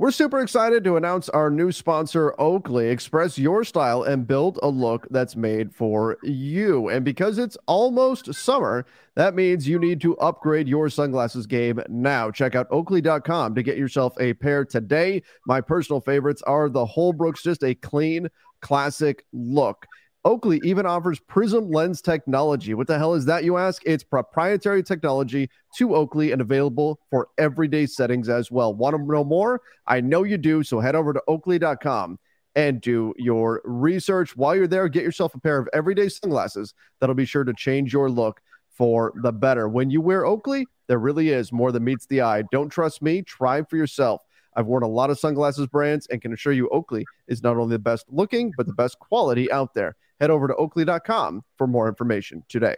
[0.00, 2.88] We're super excited to announce our new sponsor, Oakley.
[2.88, 6.88] Express your style and build a look that's made for you.
[6.88, 8.86] And because it's almost summer,
[9.16, 12.30] that means you need to upgrade your sunglasses game now.
[12.30, 15.22] Check out oakley.com to get yourself a pair today.
[15.46, 18.30] My personal favorites are the Holbrooks, just a clean,
[18.62, 19.84] classic look.
[20.24, 22.74] Oakley even offers Prism lens technology.
[22.74, 23.82] What the hell is that, you ask?
[23.86, 28.74] It's proprietary technology to Oakley and available for everyday settings as well.
[28.74, 29.62] Want to know more?
[29.86, 30.62] I know you do.
[30.62, 32.18] So head over to oakley.com
[32.54, 34.36] and do your research.
[34.36, 37.92] While you're there, get yourself a pair of everyday sunglasses that'll be sure to change
[37.92, 39.68] your look for the better.
[39.68, 42.42] When you wear Oakley, there really is more than meets the eye.
[42.50, 44.20] Don't trust me, try for yourself.
[44.54, 47.74] I've worn a lot of sunglasses brands and can assure you Oakley is not only
[47.76, 49.96] the best looking, but the best quality out there.
[50.20, 52.76] Head over to oakley.com for more information today.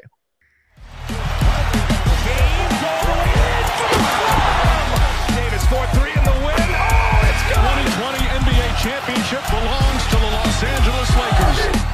[5.34, 6.68] Davis 4-3 in the win.
[6.74, 7.82] Oh, it's gone.
[7.96, 11.91] 2020 NBA championship belongs to the Los Angeles Lakers.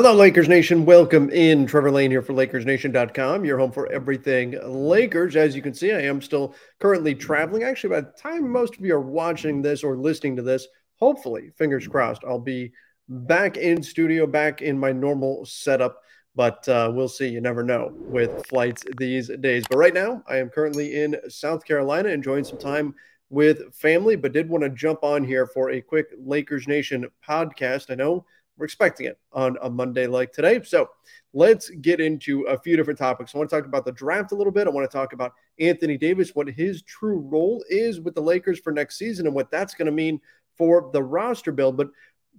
[0.00, 0.84] Hello, Lakers Nation.
[0.84, 1.66] Welcome in.
[1.66, 5.34] Trevor Lane here for LakersNation.com, your home for everything Lakers.
[5.34, 7.64] As you can see, I am still currently traveling.
[7.64, 10.68] Actually, by the time most of you are watching this or listening to this,
[11.00, 12.70] hopefully, fingers crossed, I'll be
[13.08, 16.00] back in studio, back in my normal setup.
[16.36, 17.26] But uh, we'll see.
[17.26, 19.64] You never know with flights these days.
[19.68, 22.94] But right now, I am currently in South Carolina enjoying some time
[23.30, 27.90] with family, but did want to jump on here for a quick Lakers Nation podcast.
[27.90, 28.24] I know
[28.58, 30.60] we're expecting it on a Monday like today.
[30.64, 30.90] So
[31.32, 33.34] let's get into a few different topics.
[33.34, 34.66] I want to talk about the draft a little bit.
[34.66, 38.58] I want to talk about Anthony Davis, what his true role is with the Lakers
[38.58, 40.20] for next season, and what that's going to mean
[40.56, 41.76] for the roster build.
[41.76, 41.90] But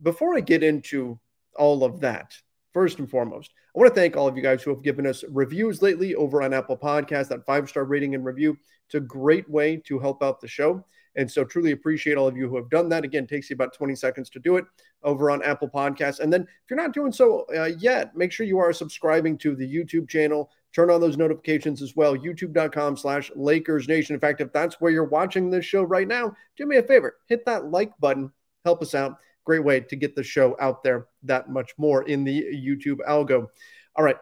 [0.03, 1.19] before I get into
[1.55, 2.33] all of that,
[2.73, 5.23] first and foremost, I want to thank all of you guys who have given us
[5.29, 7.29] reviews lately over on Apple Podcasts.
[7.29, 8.57] That five star rating and review.
[8.87, 10.83] It's a great way to help out the show.
[11.15, 13.03] And so truly appreciate all of you who have done that.
[13.03, 14.65] Again, takes you about 20 seconds to do it
[15.03, 16.19] over on Apple Podcasts.
[16.19, 19.55] And then if you're not doing so uh, yet, make sure you are subscribing to
[19.55, 20.51] the YouTube channel.
[20.73, 22.15] Turn on those notifications as well.
[22.15, 24.13] YouTube.com slash Lakers Nation.
[24.13, 27.17] In fact, if that's where you're watching this show right now, do me a favor,
[27.27, 28.31] hit that like button,
[28.65, 29.17] help us out.
[29.45, 33.47] Great way to get the show out there that much more in the YouTube algo.
[33.95, 34.17] All right,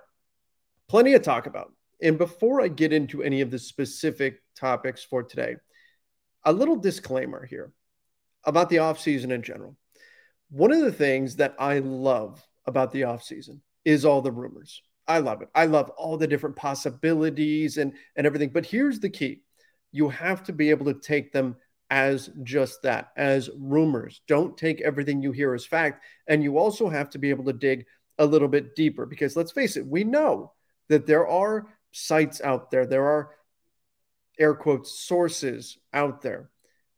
[0.88, 1.74] plenty to talk about.
[2.02, 5.56] And before I get into any of the specific topics for today,
[6.44, 7.74] a little disclaimer here
[8.44, 9.76] about the offseason in general.
[10.50, 14.82] One of the things that I love about the offseason is all the rumors.
[15.08, 15.50] I love it.
[15.56, 18.50] I love all the different possibilities and, and everything.
[18.50, 19.42] But here's the key
[19.92, 21.56] you have to be able to take them
[21.90, 24.22] as just that, as rumors.
[24.28, 26.04] Don't take everything you hear as fact.
[26.28, 27.86] And you also have to be able to dig
[28.18, 30.54] a little bit deeper because let's face it, we know
[30.90, 33.32] that there are sites out there, there are
[34.40, 36.50] air quotes sources out there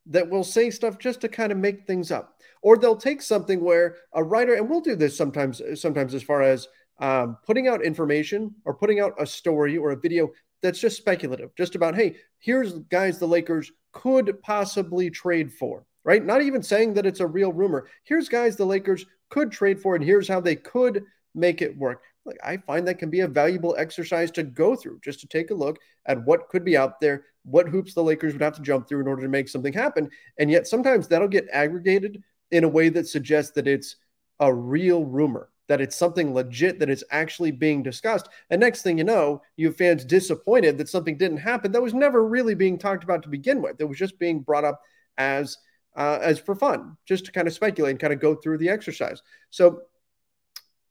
[0.07, 2.35] that will say stuff just to kind of make things up.
[2.61, 6.41] Or they'll take something where a writer and we'll do this sometimes sometimes as far
[6.41, 6.67] as
[6.99, 10.29] um, putting out information or putting out a story or a video
[10.61, 16.25] that's just speculative just about hey here's guys the lakers could possibly trade for right?
[16.25, 17.87] Not even saying that it's a real rumor.
[18.03, 21.03] Here's guys the lakers could trade for and here's how they could
[21.35, 24.99] make it work like I find that can be a valuable exercise to go through,
[25.03, 28.33] just to take a look at what could be out there, what hoops the Lakers
[28.33, 30.09] would have to jump through in order to make something happen.
[30.37, 33.95] And yet sometimes that'll get aggregated in a way that suggests that it's
[34.39, 38.29] a real rumor, that it's something legit that is actually being discussed.
[38.49, 41.93] And next thing you know, you have fans disappointed that something didn't happen that was
[41.93, 43.77] never really being talked about to begin with.
[43.77, 44.81] That was just being brought up
[45.17, 45.57] as
[45.97, 48.69] uh, as for fun, just to kind of speculate and kind of go through the
[48.69, 49.21] exercise.
[49.49, 49.81] So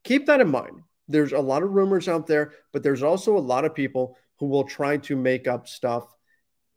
[0.03, 3.39] keep that in mind there's a lot of rumors out there, but there's also a
[3.39, 6.15] lot of people who will try to make up stuff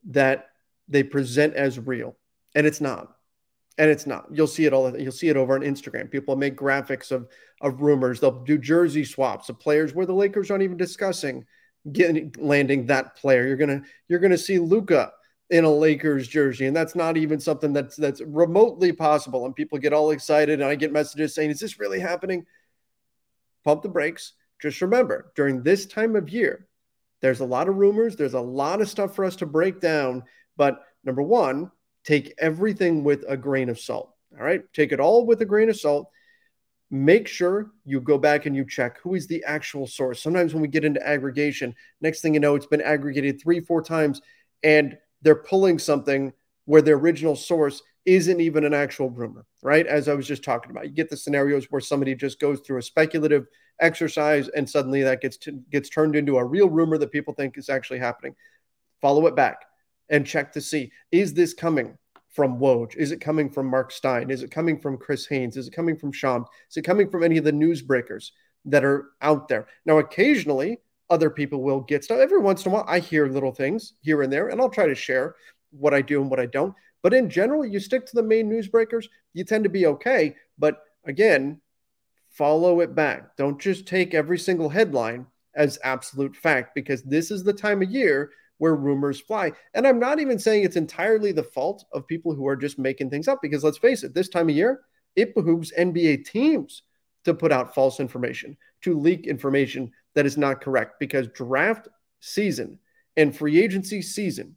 [0.09, 0.47] that
[0.89, 2.17] they present as real,
[2.57, 3.15] and it's not.
[3.79, 4.27] And it's not.
[4.31, 4.95] You'll see it all.
[4.99, 6.11] You'll see it over on Instagram.
[6.11, 7.29] People make graphics of
[7.63, 8.21] of rumors.
[8.21, 11.47] They'll do jersey swaps of players where the Lakers aren't even discussing
[11.91, 13.47] getting landing that player.
[13.47, 15.13] You're gonna you're gonna see Luka
[15.49, 19.47] in a Lakers jersey, and that's not even something that's that's remotely possible.
[19.47, 22.45] And people get all excited, and I get messages saying, "Is this really happening?"
[23.65, 24.33] Pump the brakes.
[24.61, 26.69] Just remember, during this time of year,
[27.21, 30.25] there's a lot of rumors, there's a lot of stuff for us to break down.
[30.57, 31.71] But number one,
[32.05, 34.13] take everything with a grain of salt.
[34.39, 34.63] All right.
[34.73, 36.09] Take it all with a grain of salt.
[36.91, 40.23] Make sure you go back and you check who is the actual source.
[40.23, 43.83] Sometimes when we get into aggregation, next thing you know, it's been aggregated three, four
[43.83, 44.21] times,
[44.63, 46.33] and they're pulling something
[46.65, 49.87] where the original source isn't even an actual rumor, right?
[49.87, 52.79] As I was just talking about, you get the scenarios where somebody just goes through
[52.79, 53.47] a speculative
[53.81, 57.57] exercise and suddenly that gets to, gets turned into a real rumor that people think
[57.57, 58.35] is actually happening.
[59.01, 59.65] follow it back
[60.09, 61.97] and check to see is this coming
[62.33, 62.97] from Woj?
[62.97, 64.31] Is it coming from Mark Stein?
[64.31, 65.57] Is it coming from Chris Haynes?
[65.57, 66.45] Is it coming from Sean?
[66.71, 68.31] Is it coming from any of the newsbreakers
[68.65, 69.67] that are out there?
[69.85, 70.79] Now, occasionally,
[71.11, 72.21] other people will get stuff.
[72.21, 74.87] Every once in a while, I hear little things here and there, and I'll try
[74.87, 75.35] to share
[75.71, 76.75] what I do and what I don't.
[77.03, 80.37] But in general, you stick to the main newsbreakers, you tend to be okay.
[80.59, 81.61] But again,
[82.31, 83.37] follow it back.
[83.37, 87.91] Don't just take every single headline as absolute fact because this is the time of
[87.91, 89.53] year where rumors fly.
[89.75, 93.11] And I'm not even saying it's entirely the fault of people who are just making
[93.11, 94.83] things up because let's face it, this time of year,
[95.17, 96.83] it behooves NBA teams
[97.25, 101.89] to put out false information, to leak information that is not correct because draft
[102.21, 102.79] season
[103.17, 104.55] and free agency season,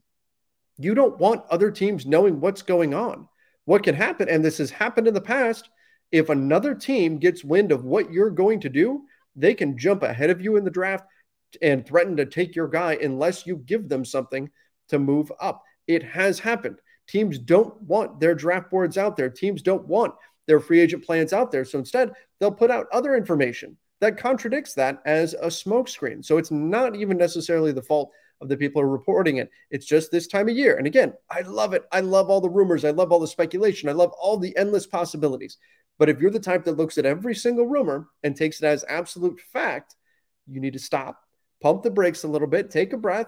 [0.77, 3.27] you don't want other teams knowing what's going on.
[3.65, 5.69] What can happen, and this has happened in the past,
[6.11, 9.03] if another team gets wind of what you're going to do,
[9.35, 11.05] they can jump ahead of you in the draft
[11.61, 14.49] and threaten to take your guy unless you give them something
[14.89, 15.63] to move up.
[15.87, 16.79] It has happened.
[17.07, 19.29] Teams don't want their draft boards out there.
[19.29, 20.13] Teams don't want
[20.47, 21.65] their free agent plans out there.
[21.65, 26.23] So instead, they'll put out other information that contradicts that as a smokescreen.
[26.23, 28.11] So it's not even necessarily the fault
[28.41, 29.49] of the people who are reporting it.
[29.71, 30.77] It's just this time of year.
[30.77, 31.83] And again, I love it.
[31.91, 32.85] I love all the rumors.
[32.85, 33.89] I love all the speculation.
[33.89, 35.57] I love all the endless possibilities.
[35.97, 38.83] But if you're the type that looks at every single rumor and takes it as
[38.89, 39.95] absolute fact,
[40.47, 41.19] you need to stop,
[41.61, 43.27] pump the brakes a little bit, take a breath,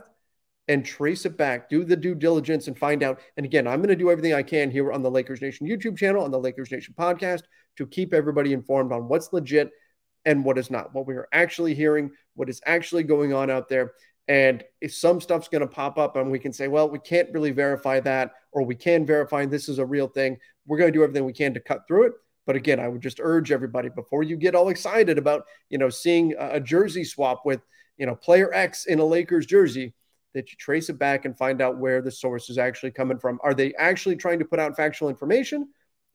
[0.67, 1.69] and trace it back.
[1.69, 3.21] Do the due diligence and find out.
[3.37, 5.97] And again, I'm going to do everything I can here on the Lakers Nation YouTube
[5.97, 7.43] channel, on the Lakers Nation podcast,
[7.77, 9.71] to keep everybody informed on what's legit
[10.25, 13.69] and what is not, what we are actually hearing, what is actually going on out
[13.69, 13.93] there.
[14.27, 17.31] And if some stuff's going to pop up and we can say, well, we can't
[17.31, 20.97] really verify that, or we can verify this is a real thing, we're going to
[20.97, 22.13] do everything we can to cut through it.
[22.45, 25.89] But again, I would just urge everybody before you get all excited about, you know,
[25.89, 27.61] seeing a jersey swap with,
[27.97, 29.93] you know, player X in a Lakers jersey,
[30.33, 33.39] that you trace it back and find out where the source is actually coming from.
[33.43, 35.67] Are they actually trying to put out factual information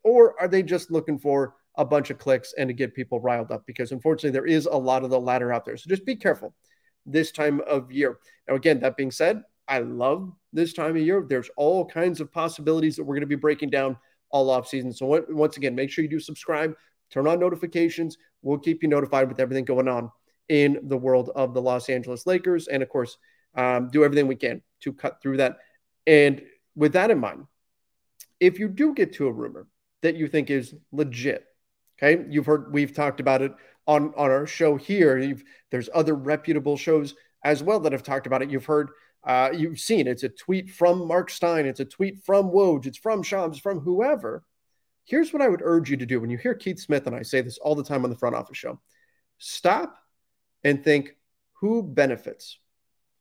[0.04, 3.50] or are they just looking for a bunch of clicks and to get people riled
[3.50, 3.64] up?
[3.66, 5.76] Because unfortunately, there is a lot of the latter out there.
[5.76, 6.54] So just be careful
[7.06, 8.18] this time of year.
[8.48, 11.24] Now, again, that being said, I love this time of year.
[11.28, 13.96] There's all kinds of possibilities that we're going to be breaking down
[14.30, 14.92] all off season.
[14.92, 16.74] So once again, make sure you do subscribe,
[17.10, 18.16] turn on notifications.
[18.42, 20.10] We'll keep you notified with everything going on
[20.48, 23.16] in the world of the Los Angeles Lakers, and of course,
[23.54, 25.58] um, do everything we can to cut through that.
[26.06, 26.42] And
[26.74, 27.46] with that in mind,
[28.40, 29.66] if you do get to a rumor
[30.02, 31.44] that you think is legit,
[31.96, 33.52] okay, you've heard we've talked about it
[33.86, 35.18] on on our show here.
[35.18, 37.14] You've, there's other reputable shows
[37.44, 38.50] as well that have talked about it.
[38.50, 38.90] You've heard
[39.24, 42.98] uh, you've seen it's a tweet from Mark Stein, it's a tweet from Woj, it's
[42.98, 44.44] from Shams, from whoever.
[45.04, 47.22] Here's what I would urge you to do when you hear Keith Smith, and I
[47.22, 48.80] say this all the time on the front office show
[49.38, 49.96] stop
[50.64, 51.16] and think
[51.54, 52.58] who benefits?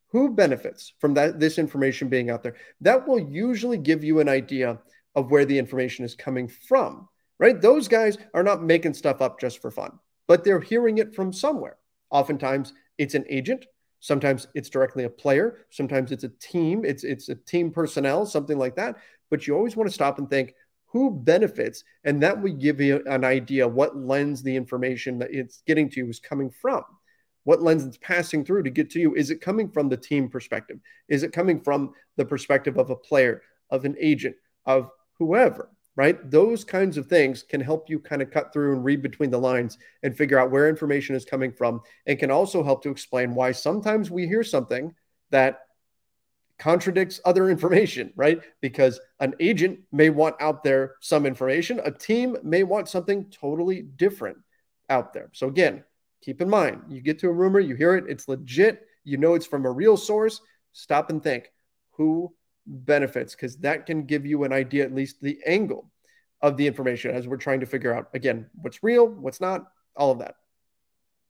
[0.10, 2.56] Who benefits from that this information being out there?
[2.82, 4.80] That will usually give you an idea
[5.16, 7.08] of where the information is coming from,
[7.40, 7.60] right?
[7.60, 10.00] Those guys are not making stuff up just for fun,
[10.32, 11.76] but they're hearing it from somewhere.
[12.10, 13.66] Oftentimes, it's an agent
[14.02, 15.60] Sometimes it's directly a player.
[15.70, 16.84] Sometimes it's a team.
[16.84, 18.96] It's it's a team personnel, something like that.
[19.30, 20.56] But you always want to stop and think
[20.88, 25.62] who benefits, and that will give you an idea what lens the information that it's
[25.68, 26.84] getting to you is coming from.
[27.44, 29.14] What lens it's passing through to get to you?
[29.14, 30.80] Is it coming from the team perspective?
[31.08, 34.36] Is it coming from the perspective of a player, of an agent,
[34.66, 35.70] of whoever?
[35.96, 36.30] Right?
[36.30, 39.38] Those kinds of things can help you kind of cut through and read between the
[39.38, 43.36] lines and figure out where information is coming from and can also help to explain
[43.36, 44.94] why sometimes we hear something
[45.32, 45.62] that
[46.58, 48.42] contradicts other information, right?
[48.62, 53.82] Because an agent may want out there some information, a team may want something totally
[53.82, 54.38] different
[54.90, 55.30] out there.
[55.34, 55.84] So, again,
[56.22, 59.34] keep in mind you get to a rumor, you hear it, it's legit, you know
[59.34, 60.40] it's from a real source.
[60.74, 61.52] Stop and think
[61.92, 62.34] who
[62.66, 65.92] benefits because that can give you an idea, at least the angle
[66.42, 69.66] of the information as we're trying to figure out again what's real, what's not,
[69.96, 70.36] all of that.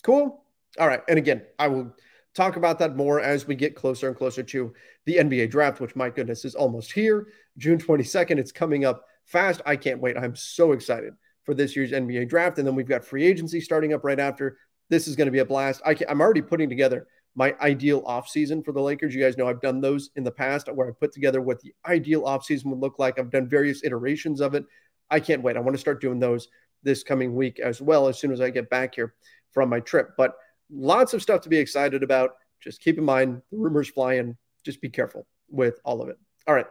[0.03, 0.43] Cool.
[0.79, 1.01] All right.
[1.07, 1.93] And again, I will
[2.33, 4.73] talk about that more as we get closer and closer to
[5.05, 7.27] the NBA draft, which my goodness is almost here.
[7.57, 8.37] June 22nd.
[8.37, 9.61] It's coming up fast.
[9.65, 10.17] I can't wait.
[10.17, 12.57] I'm so excited for this year's NBA draft.
[12.57, 14.57] And then we've got free agency starting up right after.
[14.89, 15.81] This is going to be a blast.
[15.85, 19.15] I am already putting together my ideal offseason for the Lakers.
[19.15, 21.73] You guys know I've done those in the past where I put together what the
[21.85, 23.17] ideal offseason would look like.
[23.17, 24.65] I've done various iterations of it.
[25.09, 25.57] I can't wait.
[25.57, 26.47] I want to start doing those
[26.83, 29.13] this coming week as well as soon as I get back here
[29.51, 30.11] from my trip.
[30.17, 30.35] But
[30.69, 32.31] lots of stuff to be excited about.
[32.59, 34.37] Just keep in mind the rumors flying.
[34.63, 36.17] Just be careful with all of it.
[36.47, 36.67] All right.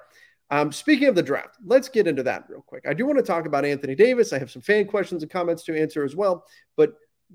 [0.50, 2.84] Um, speaking of the draft, let's get into that real quick.
[2.88, 4.32] I do want to talk about Anthony Davis.
[4.32, 6.44] I have some fan questions and comments to answer as well.
[6.76, 6.94] But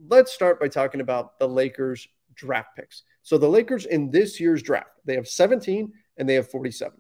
[0.10, 3.04] let's start by talking about the Lakers draft picks.
[3.24, 6.94] So the Lakers in this year's draft, they have 17 and they have 47.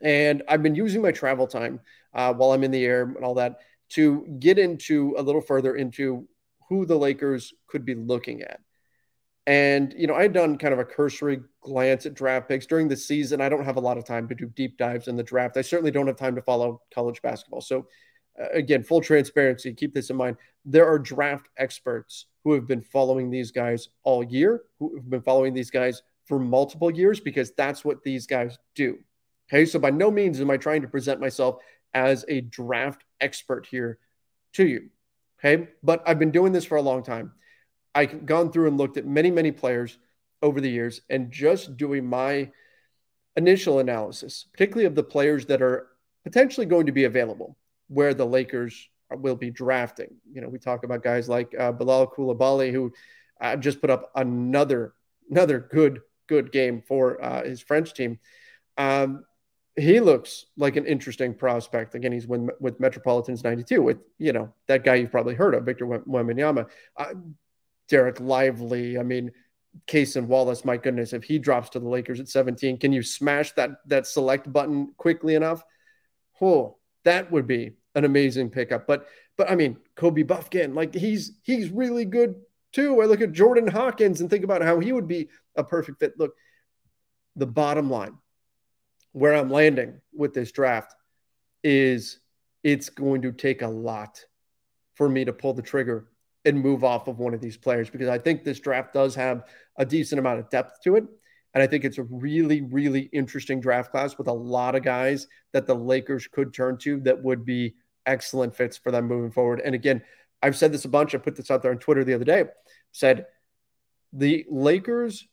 [0.00, 1.80] And I've been using my travel time
[2.12, 3.60] uh, while I'm in the air and all that
[3.90, 6.28] to get into a little further into
[6.68, 8.60] who the Lakers could be looking at.
[9.46, 12.88] And, you know, I had done kind of a cursory glance at draft picks during
[12.88, 13.42] the season.
[13.42, 15.58] I don't have a lot of time to do deep dives in the draft.
[15.58, 17.60] I certainly don't have time to follow college basketball.
[17.60, 17.86] So,
[18.52, 20.36] again, full transparency, keep this in mind.
[20.64, 25.22] There are draft experts who have been following these guys all year, who have been
[25.22, 28.98] following these guys for multiple years because that's what these guys do.
[29.48, 29.66] Okay.
[29.66, 31.56] So, by no means am I trying to present myself
[31.92, 33.98] as a draft expert here
[34.54, 34.90] to you.
[35.38, 35.68] Okay.
[35.82, 37.32] But I've been doing this for a long time.
[37.94, 39.98] I've gone through and looked at many, many players
[40.42, 42.50] over the years and just doing my
[43.36, 45.88] initial analysis, particularly of the players that are
[46.24, 47.56] potentially going to be available,
[47.88, 50.16] where the Lakers will be drafting.
[50.32, 52.92] You know, we talk about guys like uh, Bilal Coulibaly, who
[53.40, 54.94] uh, just put up another
[55.30, 58.18] another good good game for uh, his French team.
[58.76, 59.24] Um,
[59.76, 61.94] he looks like an interesting prospect.
[61.94, 65.64] Again, he's with, with Metropolitans 92 with, you know, that guy you've probably heard of,
[65.64, 66.68] Victor Wembanyama.
[66.96, 67.14] Uh,
[67.90, 68.98] Dereck Lively.
[68.98, 69.32] I mean,
[69.86, 73.52] Cason Wallace, my goodness, if he drops to the Lakers at 17, can you smash
[73.52, 75.62] that that select button quickly enough?
[76.40, 78.86] Oh, that would be an amazing pickup.
[78.86, 79.06] But
[79.36, 82.36] but I mean, Kobe Bufkin, like he's he's really good
[82.72, 83.00] too.
[83.00, 86.18] I look at Jordan Hawkins and think about how he would be a perfect fit.
[86.18, 86.34] Look,
[87.36, 88.16] the bottom line,
[89.12, 90.94] where I'm landing with this draft
[91.62, 92.18] is
[92.62, 94.24] it's going to take a lot
[94.94, 96.08] for me to pull the trigger
[96.44, 99.44] and move off of one of these players because I think this draft does have
[99.76, 101.04] a decent amount of depth to it.
[101.54, 105.28] And I think it's a really, really interesting draft class with a lot of guys
[105.52, 107.74] that the Lakers could turn to that would be
[108.06, 109.60] excellent fits for them moving forward.
[109.64, 110.02] And again,
[110.42, 111.14] I've said this a bunch.
[111.14, 112.44] I put this out there on Twitter the other day.
[112.92, 113.26] Said
[114.12, 115.26] the Lakers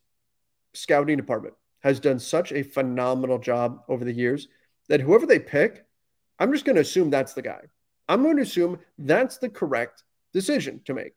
[0.74, 4.48] scouting department has done such a phenomenal job over the years
[4.90, 5.86] that whoever they pick,
[6.40, 7.62] I'm just going to assume that's the guy.
[8.08, 11.14] I'm going to assume that's the correct decision to make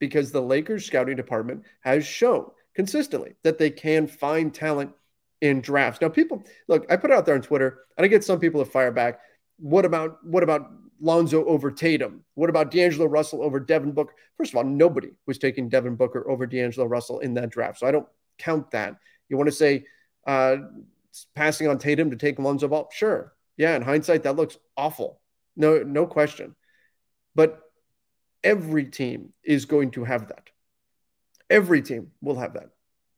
[0.00, 4.92] because the Lakers scouting department has shown consistently that they can find talent
[5.40, 6.00] in drafts.
[6.00, 8.64] Now, people look, I put it out there on Twitter and I get some people
[8.64, 9.20] to fire back.
[9.58, 12.24] What about what about Lonzo over Tatum?
[12.34, 14.14] What about D'Angelo Russell over Devin Booker?
[14.36, 17.78] First of all, nobody was taking Devin Booker over D'Angelo Russell in that draft.
[17.78, 18.06] So I don't
[18.38, 18.96] count that.
[19.28, 19.84] You want to say
[20.26, 20.56] uh,
[21.34, 22.88] passing on Tatum to take Lonzo Ball?
[22.92, 23.32] Sure.
[23.56, 25.20] Yeah, in hindsight, that looks awful.
[25.56, 26.54] No, no question.
[27.34, 27.60] But
[28.42, 30.49] Every team is going to have that.
[31.50, 32.70] Every team will have that,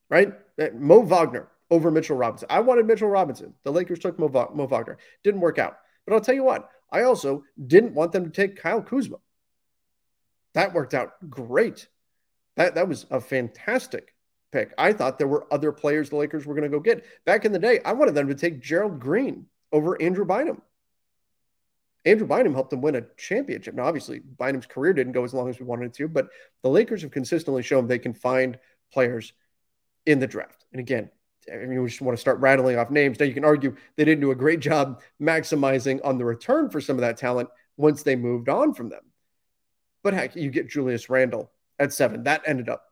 [0.08, 0.32] right?
[0.74, 2.48] Mo Wagner over Mitchell Robinson.
[2.50, 3.54] I wanted Mitchell Robinson.
[3.62, 4.98] The Lakers took Mo, Mo Wagner.
[5.22, 5.76] Didn't work out.
[6.06, 9.18] But I'll tell you what, I also didn't want them to take Kyle Kuzma.
[10.54, 11.88] That worked out great.
[12.56, 14.14] That, that was a fantastic
[14.50, 14.74] pick.
[14.76, 17.04] I thought there were other players the Lakers were going to go get.
[17.24, 20.60] Back in the day, I wanted them to take Gerald Green over Andrew Bynum.
[22.04, 23.74] Andrew Bynum helped them win a championship.
[23.74, 26.28] Now, obviously, Bynum's career didn't go as long as we wanted it to, but
[26.62, 28.58] the Lakers have consistently shown they can find
[28.92, 29.32] players
[30.06, 30.64] in the draft.
[30.72, 31.10] And again,
[31.52, 33.18] I mean, we just want to start rattling off names.
[33.18, 36.80] Now, you can argue they didn't do a great job maximizing on the return for
[36.80, 39.02] some of that talent once they moved on from them.
[40.02, 42.24] But heck, you get Julius Randle at seven.
[42.24, 42.84] That ended up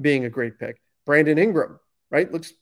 [0.00, 0.80] being a great pick.
[1.06, 2.30] Brandon Ingram, right?
[2.30, 2.52] Looks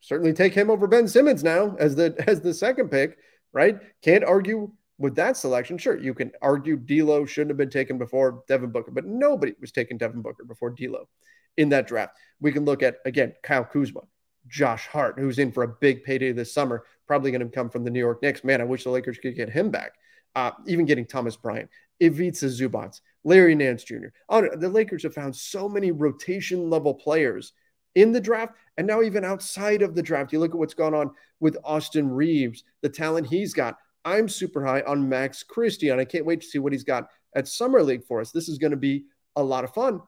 [0.00, 3.18] certainly take him over Ben Simmons now as the as the second pick,
[3.52, 3.78] right?
[4.02, 8.42] Can't argue with that selection, sure, you can argue D'Lo shouldn't have been taken before
[8.48, 11.08] Devin Booker, but nobody was taking Devin Booker before D'Lo
[11.56, 12.16] in that draft.
[12.40, 14.02] We can look at again Kyle Kuzma,
[14.48, 17.84] Josh Hart, who's in for a big payday this summer, probably going to come from
[17.84, 18.44] the New York Knicks.
[18.44, 19.92] Man, I wish the Lakers could get him back.
[20.34, 21.68] Uh, even getting Thomas Bryant,
[22.00, 24.06] Ivica Zubac, Larry Nance Jr.
[24.30, 27.52] Oh, the Lakers have found so many rotation level players
[27.94, 30.32] in the draft and now even outside of the draft.
[30.32, 33.76] You look at what's gone on with Austin Reaves, the talent he's got.
[34.04, 37.08] I'm super high on Max Christie, and I can't wait to see what he's got
[37.34, 38.30] at Summer League for us.
[38.30, 39.04] This is going to be
[39.36, 40.00] a lot of fun.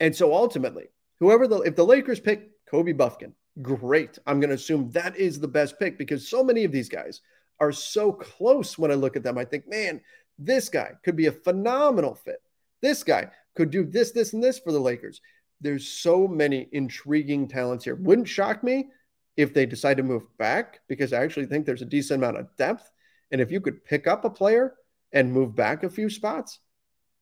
[0.00, 0.86] And so ultimately,
[1.20, 4.18] whoever the if the Lakers pick Kobe Bufkin, great.
[4.26, 7.20] I'm going to assume that is the best pick because so many of these guys
[7.60, 9.38] are so close when I look at them.
[9.38, 10.00] I think, man,
[10.38, 12.42] this guy could be a phenomenal fit.
[12.82, 15.20] This guy could do this, this, and this for the Lakers.
[15.60, 17.94] There's so many intriguing talents here.
[17.94, 18.88] Wouldn't shock me
[19.36, 22.56] if they decide to move back, because I actually think there's a decent amount of
[22.56, 22.90] depth.
[23.30, 24.74] And if you could pick up a player
[25.12, 26.60] and move back a few spots,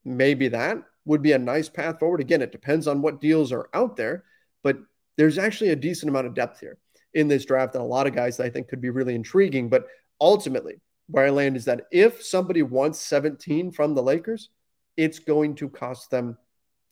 [0.05, 2.21] maybe that would be a nice path forward.
[2.21, 4.25] Again, it depends on what deals are out there,
[4.63, 4.79] but
[5.17, 6.79] there's actually a decent amount of depth here
[7.15, 9.69] in this draft and a lot of guys that I think could be really intriguing.
[9.69, 9.87] But
[10.21, 14.51] ultimately, where I land is that if somebody wants 17 from the Lakers,
[14.97, 16.39] it's going to cost them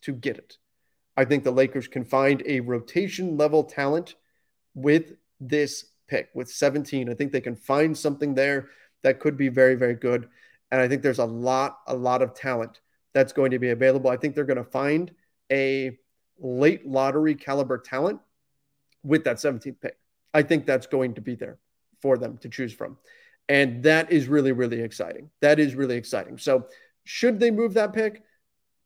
[0.02, 0.58] to get it.
[1.16, 4.14] I think the Lakers can find a rotation level talent
[4.74, 7.08] with this pick with 17.
[7.08, 8.68] I think they can find something there
[9.02, 10.28] that could be very, very good.
[10.70, 12.80] And I think there's a lot, a lot of talent
[13.14, 14.10] that's going to be available.
[14.10, 15.10] I think they're going to find
[15.50, 15.98] a
[16.38, 18.20] late lottery caliber talent
[19.02, 19.96] with that 17th pick.
[20.34, 21.58] I think that's going to be there
[22.00, 22.96] for them to choose from.
[23.48, 25.30] And that is really, really exciting.
[25.40, 26.38] That is really exciting.
[26.38, 26.68] So,
[27.04, 28.22] should they move that pick?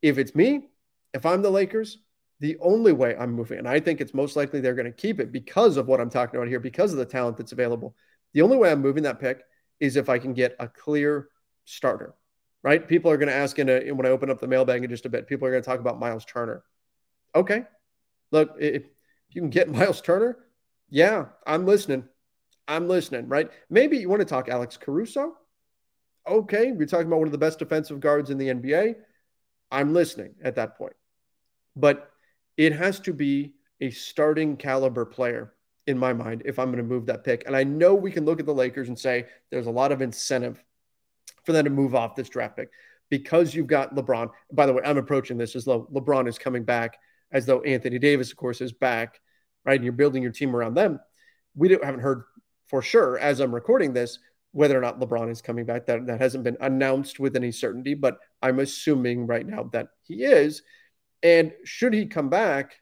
[0.00, 0.68] If it's me,
[1.12, 1.98] if I'm the Lakers,
[2.40, 5.20] the only way I'm moving, and I think it's most likely they're going to keep
[5.20, 7.94] it because of what I'm talking about here, because of the talent that's available.
[8.34, 9.42] The only way I'm moving that pick
[9.80, 11.28] is if I can get a clear
[11.64, 12.14] starter,
[12.62, 12.86] right?
[12.86, 15.06] People are going to ask in a, when I open up the mailbag in just
[15.06, 16.62] a bit, people are going to talk about Miles Turner.
[17.34, 17.64] Okay.
[18.32, 18.84] Look, if
[19.30, 20.38] you can get Miles Turner,
[20.90, 22.04] yeah, I'm listening.
[22.68, 23.50] I'm listening, right?
[23.70, 25.36] Maybe you want to talk Alex Caruso.
[26.28, 26.66] Okay.
[26.76, 28.96] You're talking about one of the best defensive guards in the NBA.
[29.70, 30.94] I'm listening at that point.
[31.76, 32.10] But
[32.56, 35.52] it has to be a starting caliber player
[35.86, 37.44] in my mind if I'm going to move that pick.
[37.46, 40.02] And I know we can look at the Lakers and say there's a lot of
[40.02, 40.62] incentive
[41.44, 42.70] for them to move off this draft pick
[43.08, 44.30] because you've got LeBron.
[44.52, 46.98] By the way, I'm approaching this as though LeBron is coming back,
[47.30, 49.20] as though Anthony Davis, of course, is back,
[49.64, 49.76] right?
[49.76, 50.98] And you're building your team around them.
[51.54, 52.24] We haven't heard
[52.66, 54.18] for sure as I'm recording this
[54.52, 55.86] whether or not LeBron is coming back.
[55.86, 60.24] That, that hasn't been announced with any certainty, but I'm assuming right now that he
[60.24, 60.62] is.
[61.22, 62.76] And should he come back,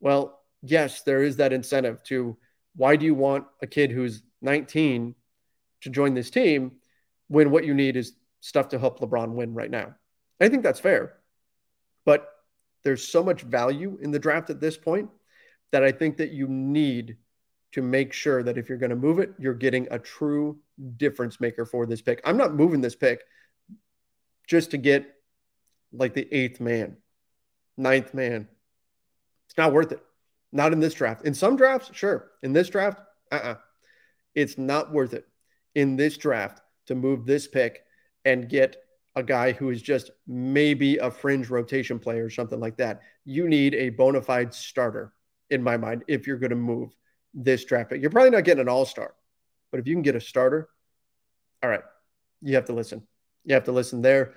[0.00, 2.36] well, yes, there is that incentive to
[2.76, 5.14] why do you want a kid who's 19
[5.82, 6.72] to join this team
[7.28, 9.94] when what you need is stuff to help LeBron win right now?
[10.40, 11.14] I think that's fair.
[12.04, 12.28] But
[12.84, 15.10] there's so much value in the draft at this point
[15.72, 17.16] that I think that you need
[17.72, 20.58] to make sure that if you're going to move it, you're getting a true
[20.96, 22.20] difference maker for this pick.
[22.24, 23.22] I'm not moving this pick
[24.46, 25.06] just to get
[25.92, 26.96] like the eighth man,
[27.78, 28.48] ninth man.
[29.48, 30.02] It's not worth it.
[30.52, 31.24] Not in this draft.
[31.24, 32.30] In some drafts, sure.
[32.42, 33.48] In this draft, uh uh-uh.
[33.50, 33.56] uh
[34.34, 35.26] It's not worth it
[35.74, 37.82] in this draft to move this pick
[38.24, 38.76] and get
[39.14, 43.00] a guy who is just maybe a fringe rotation player or something like that.
[43.24, 45.12] You need a bona fide starter,
[45.50, 46.94] in my mind, if you're going to move
[47.34, 48.00] this draft pick.
[48.00, 49.14] You're probably not getting an all star,
[49.70, 50.68] but if you can get a starter,
[51.62, 51.82] all right,
[52.42, 53.06] you have to listen.
[53.44, 54.34] You have to listen there.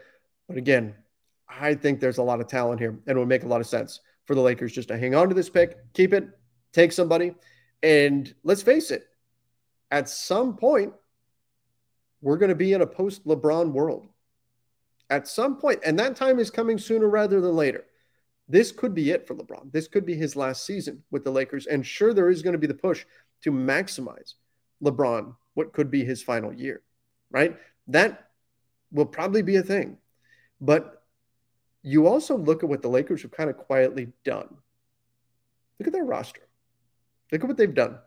[0.48, 0.96] But again,
[1.60, 3.68] I think there's a lot of talent here and it would make a lot of
[3.68, 6.30] sense for the Lakers just to hang on to this pick, keep it,
[6.72, 7.36] take somebody.
[7.84, 9.08] And let's face it,
[9.90, 10.94] at some point,
[12.22, 14.08] we're going to be in a post LeBron world.
[15.10, 17.84] At some point, and that time is coming sooner rather than later.
[18.48, 19.72] This could be it for LeBron.
[19.72, 21.68] This could be his last season with the Lakers.
[21.68, 23.06] And sure, there is going to be the push
[23.44, 24.36] to maximize
[24.84, 26.82] LeBron, what could be his final year,
[27.30, 27.58] right?
[27.88, 28.30] That
[28.92, 29.98] will probably be a thing.
[30.60, 31.01] But
[31.84, 34.56] you also look at what the Lakers have kind of quietly done.
[35.80, 36.48] Look at their roster.
[37.32, 37.98] Look at what they've done.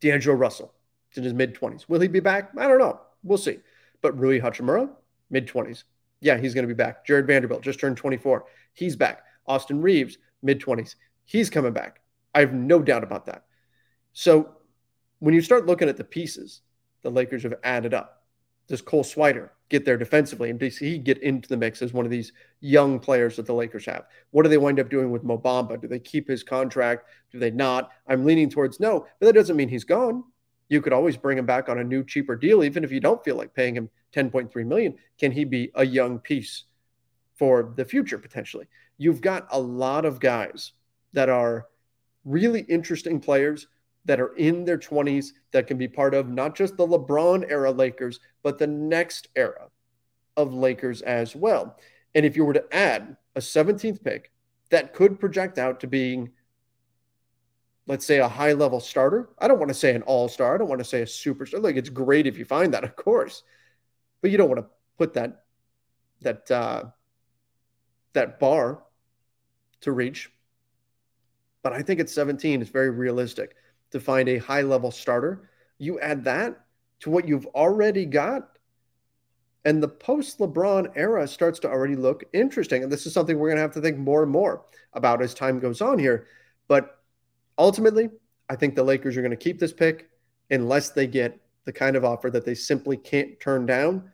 [0.00, 0.74] D'Angelo Russell
[1.14, 1.88] in his mid 20s.
[1.88, 2.50] Will he be back?
[2.58, 3.00] I don't know.
[3.22, 3.58] We'll see.
[4.02, 4.90] But Rui Hachimura,
[5.30, 5.84] mid 20s.
[6.20, 7.06] Yeah, he's going to be back.
[7.06, 8.44] Jarred Vanderbilt just turned 24.
[8.72, 9.22] He's back.
[9.46, 10.96] Austin Reaves, mid 20s.
[11.24, 12.00] He's coming back.
[12.34, 13.44] I have no doubt about that.
[14.12, 14.56] So
[15.20, 16.60] when you start looking at the pieces
[17.02, 18.23] the Lakers have added up,
[18.66, 20.50] does Cole Swider get there defensively?
[20.50, 23.54] And does he get into the mix as one of these young players that the
[23.54, 24.06] Lakers have?
[24.30, 25.80] What do they wind up doing with Mo Bamba?
[25.80, 27.08] Do they keep his contract?
[27.30, 27.90] Do they not?
[28.06, 30.24] I'm leaning towards no, but that doesn't mean he's gone.
[30.68, 33.22] You could always bring him back on a new, cheaper deal, even if you don't
[33.22, 34.94] feel like paying him 10.3 million.
[35.18, 36.64] Can he be a young piece
[37.34, 38.66] for the future potentially?
[38.98, 40.72] you've got a lot of guys
[41.12, 41.66] that are
[42.24, 43.66] really interesting players
[44.04, 47.70] that are in their 20s that can be part of not just the LeBron era
[47.70, 49.68] Lakers, but the next era
[50.36, 51.78] of Lakers as well.
[52.14, 54.30] And if you were to add a 17th pick
[54.70, 56.30] that could project out to being,
[57.86, 60.58] let's say, a high level starter, I don't want to say an all star, I
[60.58, 61.62] don't want to say a superstar.
[61.62, 63.42] Like it's great if you find that, of course,
[64.20, 64.66] but you don't want to
[64.98, 65.44] put that
[66.20, 66.84] that uh,
[68.12, 68.82] that bar
[69.82, 70.30] to reach.
[71.62, 73.56] But I think at 17, it's very realistic
[73.94, 75.48] to find a high level starter.
[75.78, 76.60] You add that
[77.00, 78.58] to what you've already got,
[79.64, 82.82] and the post LeBron era starts to already look interesting.
[82.82, 85.32] And this is something we're going to have to think more and more about as
[85.32, 86.26] time goes on here.
[86.66, 86.98] But
[87.56, 88.10] ultimately,
[88.50, 90.10] I think the Lakers are going to keep this pick
[90.50, 94.10] unless they get the kind of offer that they simply can't turn down.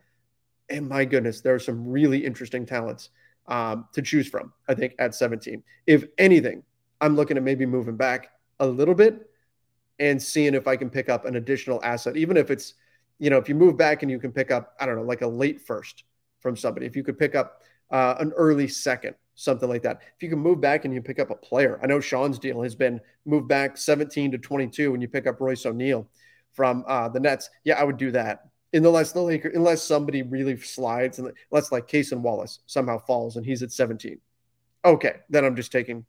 [0.69, 3.09] And my goodness, there are some really interesting talents
[3.47, 5.63] um, to choose from, I think, at 17.
[5.87, 6.61] If anything,
[7.01, 9.30] I'm looking at maybe moving back a little bit
[9.99, 12.73] and seeing if I can pick up an additional asset, even if it's,
[13.19, 15.21] you know, if you move back and you can pick up, I don't know, like
[15.21, 16.03] a late first
[16.39, 20.01] from somebody, if you could pick up uh, an early second, something like that.
[20.15, 22.61] If you can move back and you pick up a player, I know Sean's deal
[22.61, 26.07] has been moved back 17 to 22 when you pick up Royce O'Neale
[26.53, 28.47] from uh, the Nets, yeah, I would do that.
[28.73, 33.45] Unless the Lakers, unless somebody really slides, and unless like Cason Wallace somehow falls and
[33.45, 34.17] he's at 17,
[34.85, 36.05] okay, then I'm just taking,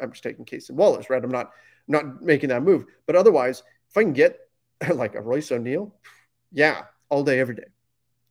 [0.00, 1.22] I'm just taking Cason Wallace, right?
[1.22, 1.50] I'm not,
[1.88, 2.86] not making that move.
[3.06, 4.38] But otherwise, if I can get
[4.94, 5.94] like a Royce O'Neale,
[6.52, 7.68] yeah, all day, every day,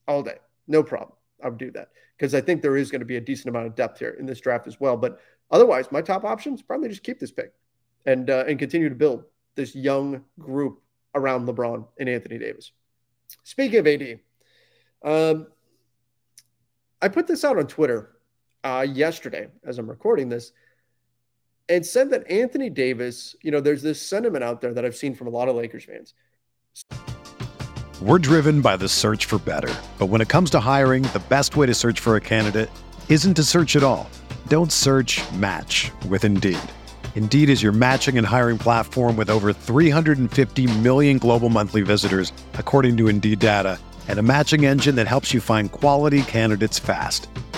[0.07, 0.37] all day,
[0.67, 1.13] no problem.
[1.43, 3.67] I would do that because I think there is going to be a decent amount
[3.67, 4.95] of depth here in this draft as well.
[4.95, 7.53] But otherwise, my top options probably just keep this pick
[8.05, 9.23] and uh, and continue to build
[9.55, 10.81] this young group
[11.15, 12.71] around LeBron and Anthony Davis.
[13.43, 14.19] Speaking of AD,
[15.03, 15.47] um,
[17.01, 18.17] I put this out on Twitter
[18.63, 20.51] uh, yesterday as I'm recording this
[21.71, 25.15] and said that Anthony Davis, you know, there's this sentiment out there that I've seen
[25.15, 26.13] from a lot of Lakers fans.
[28.01, 29.73] We're driven by the search for better.
[29.97, 32.69] But when it comes to hiring, the best way to search for a candidate
[33.07, 34.10] isn't to search at all.
[34.47, 36.60] Don't search match with Indeed.
[37.15, 42.97] Indeed is your matching and hiring platform with over 350 million global monthly visitors, according
[42.97, 43.79] to Indeed data,
[44.10, 47.29] and a matching engine that helps you find quality candidates fast.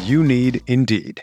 [0.00, 1.22] You need Indeed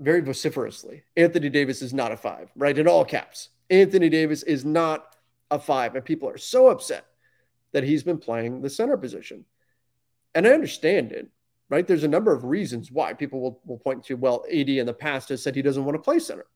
[0.00, 2.76] Very vociferously, Anthony Davis is not a five, right?
[2.76, 3.50] In all caps.
[3.68, 5.14] Anthony Davis is not
[5.50, 5.94] a five.
[5.94, 7.04] And people are so upset
[7.72, 9.44] that he's been playing the center position.
[10.34, 11.28] And I understand it,
[11.68, 11.86] right?
[11.86, 14.94] There's a number of reasons why people will, will point to, well, AD in the
[14.94, 16.46] past has said he doesn't want to play center,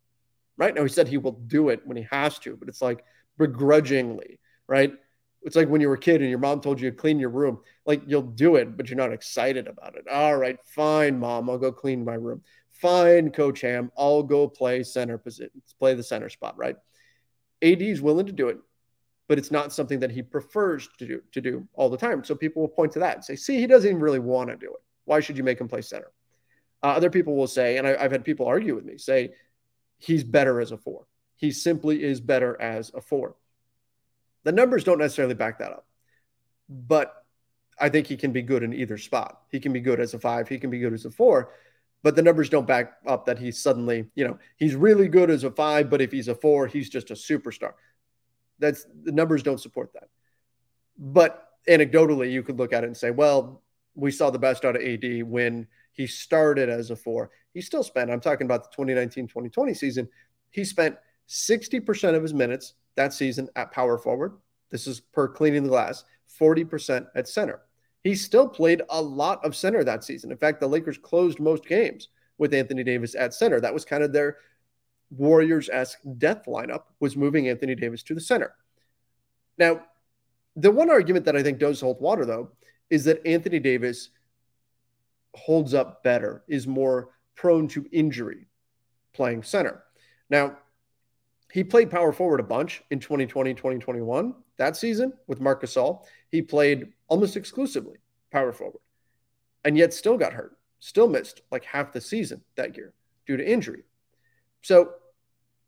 [0.56, 0.74] right?
[0.74, 3.04] Now he said he will do it when he has to, but it's like
[3.36, 4.92] begrudgingly, right?
[5.42, 7.28] It's like when you were a kid and your mom told you to clean your
[7.28, 7.60] room.
[7.84, 10.08] Like you'll do it, but you're not excited about it.
[10.08, 12.42] All right, fine, mom, I'll go clean my room.
[12.74, 16.76] Fine, Coach Ham, I'll go play center position, play the center spot, right?
[17.62, 18.58] AD is willing to do it,
[19.28, 22.24] but it's not something that he prefers to do to do all the time.
[22.24, 24.56] So people will point to that and say, "See, he doesn't even really want to
[24.56, 24.82] do it.
[25.04, 26.10] Why should you make him play center?"
[26.82, 29.30] Uh, other people will say, and I, I've had people argue with me, say
[29.98, 31.06] he's better as a four.
[31.36, 33.36] He simply is better as a four.
[34.42, 35.86] The numbers don't necessarily back that up,
[36.68, 37.24] but
[37.78, 39.40] I think he can be good in either spot.
[39.50, 40.48] He can be good as a five.
[40.48, 41.52] He can be good as a four
[42.04, 45.42] but the numbers don't back up that he's suddenly, you know, he's really good as
[45.42, 47.72] a five, but if he's a four, he's just a superstar.
[48.58, 50.10] That's the numbers don't support that.
[50.98, 53.62] But anecdotally, you could look at it and say, well,
[53.94, 57.30] we saw the best out of AD when he started as a four.
[57.54, 60.06] He still spent, I'm talking about the 2019 2020 season,
[60.50, 64.34] he spent 60% of his minutes that season at power forward.
[64.70, 66.04] This is per cleaning the glass,
[66.38, 67.62] 40% at center.
[68.04, 70.30] He still played a lot of center that season.
[70.30, 73.60] In fact, the Lakers closed most games with Anthony Davis at center.
[73.60, 74.36] That was kind of their
[75.10, 78.54] Warriors esque death lineup, was moving Anthony Davis to the center.
[79.58, 79.84] Now,
[80.56, 82.50] the one argument that I think does hold water, though,
[82.90, 84.10] is that Anthony Davis
[85.34, 88.46] holds up better, is more prone to injury
[89.14, 89.82] playing center.
[90.28, 90.58] Now,
[91.54, 96.02] he played power forward a bunch in 2020, 2021 that season with Marc Gasol.
[96.32, 97.98] He played almost exclusively
[98.32, 98.80] power forward
[99.64, 102.92] and yet still got hurt, still missed like half the season that year
[103.24, 103.84] due to injury.
[104.62, 104.94] So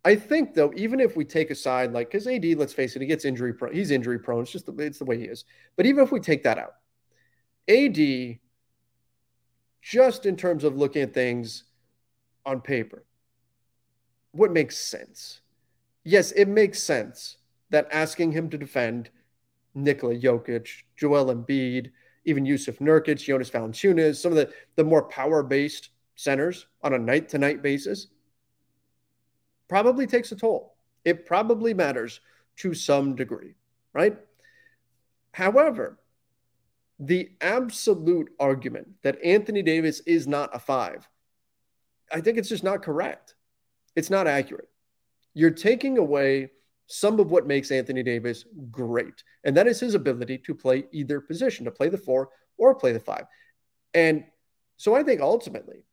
[0.04, 3.06] I think though, even if we take aside like because AD, let's face it, he
[3.06, 3.72] gets injury prone.
[3.72, 4.42] He's injury prone.
[4.42, 5.44] It's just the, it's the way he is.
[5.76, 6.74] But even if we take that out,
[7.68, 8.40] AD,
[9.82, 11.62] just in terms of looking at things
[12.44, 13.04] on paper,
[14.32, 15.42] what makes sense?
[16.06, 17.38] Yes, it makes sense
[17.70, 19.10] that asking him to defend
[19.74, 21.90] Nikola Jokic, Joel Embiid,
[22.24, 27.60] even Jusuf Nurkic, Jonas Valanciunas, some of the, the more power-based centers on a night-to-night
[27.60, 28.06] basis,
[29.66, 30.76] probably takes a toll.
[31.04, 32.20] It probably matters
[32.58, 33.56] to some degree,
[33.92, 34.16] right?
[35.32, 35.98] However,
[37.00, 41.08] the absolute argument that Anthony Davis is not a five,
[42.12, 43.34] I think it's just not correct.
[43.96, 44.68] It's not accurate.
[45.36, 46.50] You're taking away
[46.86, 51.20] some of what makes Anthony Davis great, and that is his ability to play either
[51.20, 53.26] position, to play the four or play the five.
[53.92, 54.24] And
[54.78, 55.84] so I think ultimately,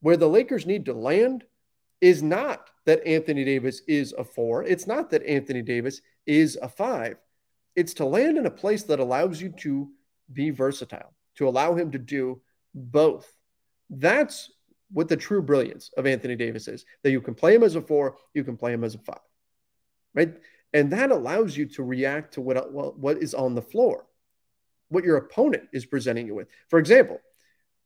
[0.00, 1.44] where the Lakers need to land
[2.00, 4.64] is not that Anthony Davis is a four.
[4.64, 7.18] It's not that Anthony Davis is a five.
[7.76, 9.92] It's to land in a place that allows you to
[10.32, 12.42] be versatile, to allow him to do
[12.74, 13.32] both.
[13.90, 14.50] That's
[14.92, 17.80] what the true brilliance of Anthony Davis is that you can play him as a
[17.80, 19.20] four, you can play him as a five,
[20.14, 20.34] right?
[20.72, 24.06] And that allows you to react to what, what is on the floor,
[24.88, 26.48] what your opponent is presenting you with.
[26.68, 27.20] For example,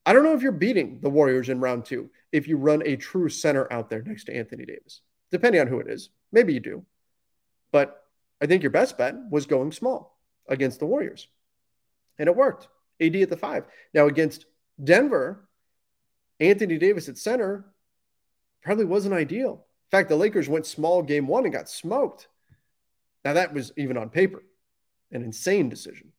[0.04, 2.96] I don't know if you're beating the Warriors in round two if you run a
[2.96, 6.10] true center out there next to Anthony Davis, depending on who it is.
[6.32, 6.84] Maybe you do.
[7.72, 8.04] But
[8.40, 10.16] I think your best bet was going small
[10.48, 11.26] against the Warriors.
[12.18, 12.68] And it worked.
[13.00, 13.64] AD at the five.
[13.92, 14.46] Now against
[14.82, 15.45] Denver,
[16.40, 17.64] Anthony Davis at center
[18.62, 19.52] probably wasn't ideal.
[19.52, 22.28] In fact, the Lakers went small game one and got smoked.
[23.24, 24.42] Now, that was even on paper
[25.12, 26.12] an insane decision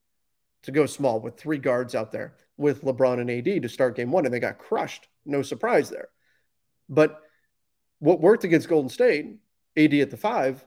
[0.64, 4.12] to go small with three guards out there with LeBron and AD to start game
[4.12, 5.08] one, and they got crushed.
[5.26, 6.10] No surprise there.
[6.90, 7.22] But
[8.00, 9.38] what worked against Golden State,
[9.76, 10.66] AD at the five,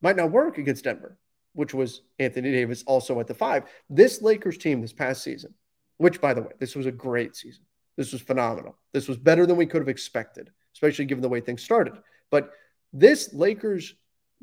[0.00, 1.18] might not work against Denver,
[1.54, 3.64] which was Anthony Davis also at the five.
[3.90, 5.54] This Lakers team this past season,
[5.96, 7.64] which, by the way, this was a great season.
[7.98, 8.78] This was phenomenal.
[8.92, 11.94] This was better than we could have expected, especially given the way things started.
[12.30, 12.52] But
[12.92, 13.92] this Lakers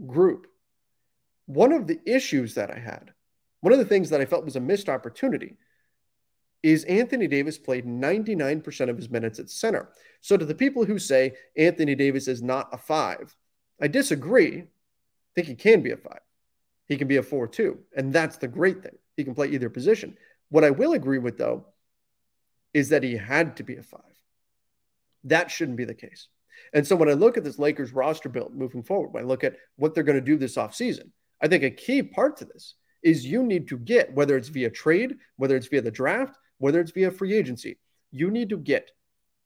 [0.05, 0.47] group,
[1.45, 3.13] one of the issues that I had,
[3.61, 5.55] one of the things that I felt was a missed opportunity
[6.63, 9.89] is Anthony Davis played 99% of his minutes at center.
[10.19, 13.33] So to the people who say Anthony Davis is not a five,
[13.81, 14.63] I disagree.
[14.63, 14.65] I
[15.33, 16.19] think he can be a five.
[16.87, 17.79] He can be a four too.
[17.95, 18.97] And that's the great thing.
[19.15, 20.17] He can play either position.
[20.49, 21.67] What I will agree with, though,
[22.75, 24.01] is that he had to be a five.
[25.23, 26.27] That shouldn't be the case.
[26.73, 29.45] And so when I look at this Lakers roster build moving forward, when I look
[29.45, 31.11] at what they're going to do this offseason,
[31.41, 34.69] I think a key part to this is you need to get, whether it's via
[34.69, 37.77] trade, whether it's via the draft, whether it's via free agency,
[38.11, 38.91] you need to get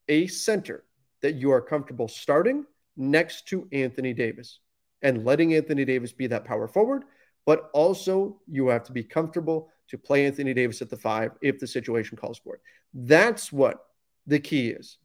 [0.08, 0.86] a center
[1.22, 2.66] that you are comfortable starting
[2.98, 4.60] next to Anthony Davis
[5.04, 7.04] and letting Anthony Davis be that power forward.
[7.46, 11.60] But also, you have to be comfortable to play Anthony Davis at the five if
[11.60, 12.62] the situation calls for it.
[12.94, 13.86] That's what
[14.28, 14.98] the key is.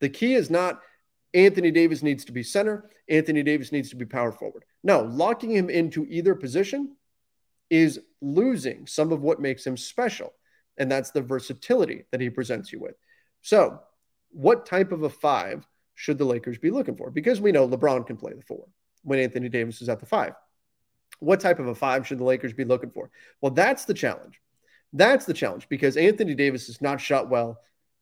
[0.00, 0.80] The key is not
[1.34, 4.64] Anthony Davis needs to be center, Anthony Davis needs to be power forward.
[4.82, 6.96] No, locking him into either position
[7.70, 10.32] is losing some of what makes him special.
[10.78, 12.94] And that's the versatility that he presents you with.
[13.42, 13.80] So,
[14.30, 17.10] what type of a five should the Lakers be looking for?
[17.10, 18.66] Because we know LeBron can play the four
[19.02, 20.34] when Anthony Davis is at the five.
[21.20, 23.10] What type of a five should the Lakers be looking for?
[23.40, 24.40] Well, that's the challenge.
[24.92, 27.60] That's the challenge because Anthony Davis has not shot well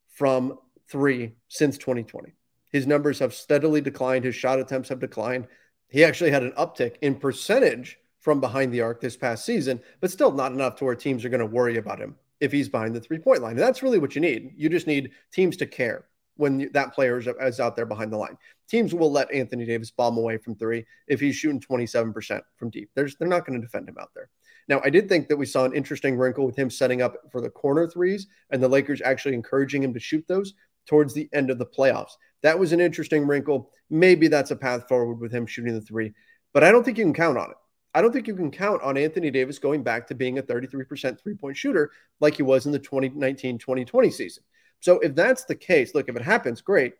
[0.09, 2.33] from three since 2020.
[2.71, 4.25] His numbers have steadily declined.
[4.25, 5.47] His shot attempts have declined.
[5.89, 10.11] He actually had an uptick in percentage from behind the arc this past season, but
[10.11, 12.95] still not enough to where teams are going to worry about him if he's behind
[12.95, 13.53] the three point line.
[13.53, 14.53] And that's really what you need.
[14.57, 18.37] You just need teams to care when that player is out there behind the line.
[18.69, 22.91] Teams will let Anthony Davis bomb away from three if he's shooting 27% from deep.
[22.95, 24.29] There's, they're not going to defend him out there.
[24.69, 27.41] Now, I did think that we saw an interesting wrinkle with him setting up for
[27.41, 30.55] the corner threes and the Lakers actually encouraging him to shoot those
[30.87, 32.13] towards the end of the playoffs.
[32.43, 33.71] That was an interesting wrinkle.
[33.91, 36.13] Maybe that's a path forward with him shooting the three,
[36.53, 37.57] but I don't think you can count on it.
[37.95, 41.19] I don't think you can count on Anthony Davis going back to being a 33%
[41.19, 44.45] three point shooter like he was in the 2019 2020 season.
[44.81, 46.95] So if that's the case, look, if it happens, great.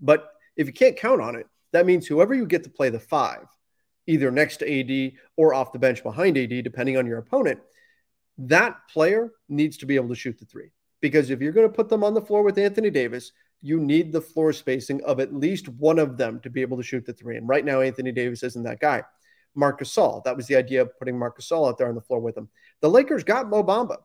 [0.00, 2.98] But if you can't count on it, that means whoever you get to play the
[2.98, 3.46] five,
[4.06, 7.60] either next to AD or off the bench behind AD, depending on your opponent,
[8.38, 10.70] that player needs to be able to shoot the three.
[11.00, 13.32] Because if you're going to put them on the floor with Anthony Davis,
[13.62, 16.82] you need the floor spacing of at least one of them to be able to
[16.82, 17.36] shoot the three.
[17.36, 19.02] And right now, Anthony Davis isn't that guy.
[19.54, 22.20] Marc Gasol, that was the idea of putting Marc Gasol out there on the floor
[22.20, 22.48] with him.
[22.80, 23.96] The Lakers got Mo Bamba.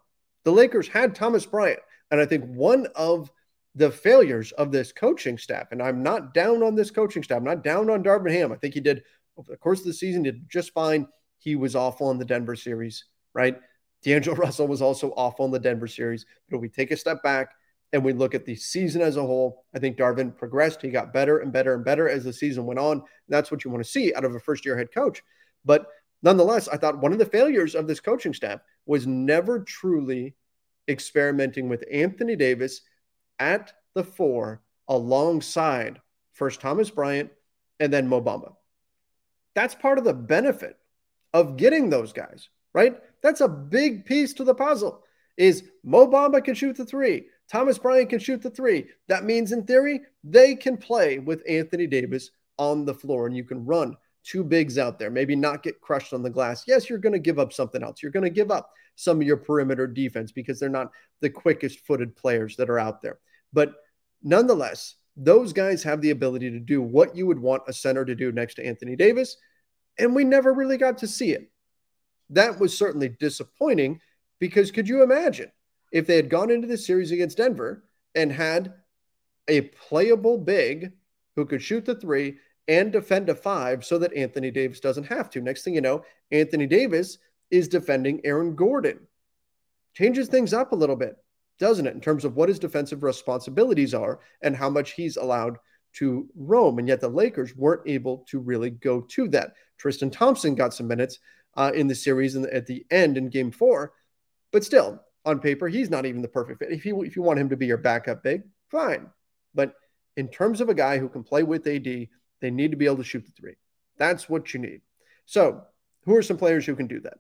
[0.44, 1.80] The Lakers had Thomas Bryant.
[2.12, 3.32] And I think one of
[3.76, 5.72] the failures of this coaching staff.
[5.72, 7.38] And I'm not down on this coaching staff.
[7.38, 8.52] I'm not down on Darvin Ham.
[8.52, 9.04] I think he did
[9.38, 11.08] over the course of the season, did just fine.
[11.38, 13.58] He was awful in the Denver series, right?
[14.04, 16.26] D'Angelo Russell was also awful in the Denver series.
[16.50, 17.54] But if we take a step back
[17.94, 20.82] and we look at the season as a whole, I think Darvin progressed.
[20.82, 23.04] He got better and better and better as the season went on.
[23.30, 25.24] That's what you want to see out of a first year head coach.
[25.64, 25.88] But
[26.22, 30.36] nonetheless, I thought one of the failures of this coaching staff was never truly
[30.88, 32.82] experimenting with Anthony Davis
[33.40, 36.00] at the four alongside
[36.34, 37.32] first Thomas Bryant
[37.80, 38.54] and then Mo Bamba.
[39.56, 40.78] That's part of the benefit
[41.34, 42.98] of getting those guys, right?
[43.22, 45.04] That's a big piece to the puzzle.
[45.38, 48.86] Is Mo Bamba can shoot the three, Thomas Bryant can shoot the three.
[49.10, 53.44] That means in theory they can play with Anthony Davis on the floor, and you
[53.44, 56.64] can run two bigs out there, maybe not get crushed on the glass.
[56.68, 58.02] Yes, you're going to give up something else.
[58.02, 61.80] You're going to give up some of your perimeter defense because they're not the quickest
[61.86, 63.20] footed players that are out there.
[63.54, 63.74] But
[64.22, 68.16] nonetheless, those guys have the ability to do what you would want a center to
[68.16, 69.38] do next to Anthony Davis.
[69.98, 71.52] And we never really got to see it.
[72.30, 74.00] That was certainly disappointing
[74.40, 75.52] because could you imagine
[75.92, 77.84] if they had gone into this series against Denver
[78.16, 78.74] and had
[79.48, 80.94] a playable big
[81.36, 82.38] who could shoot the three
[82.72, 85.42] and defend a five so that Anthony Davis doesn't have to?
[85.42, 87.18] Next thing you know, Anthony Davis
[87.50, 89.00] is defending Aaron Gordon.
[89.94, 91.18] Changes things up a little bit
[91.62, 95.60] doesn't it, in terms of what his defensive responsibilities are and how much he's allowed
[95.94, 96.80] to roam.
[96.80, 99.54] And yet the Lakers weren't able to really go to that.
[99.78, 101.20] Tristan Thompson got some minutes
[101.56, 103.94] uh, in the series and at the end in game four,
[104.52, 106.72] but still, on paper, he's not even the perfect fit.
[106.72, 109.12] If you, if you want him to be your backup big, fine.
[109.54, 109.76] But
[110.18, 112.08] in terms of a guy who can play with AD,
[112.42, 113.56] they need to be able to shoot the three.
[113.98, 114.82] That's what you need.
[115.26, 115.64] So,
[116.06, 117.20] who are some players who can do that?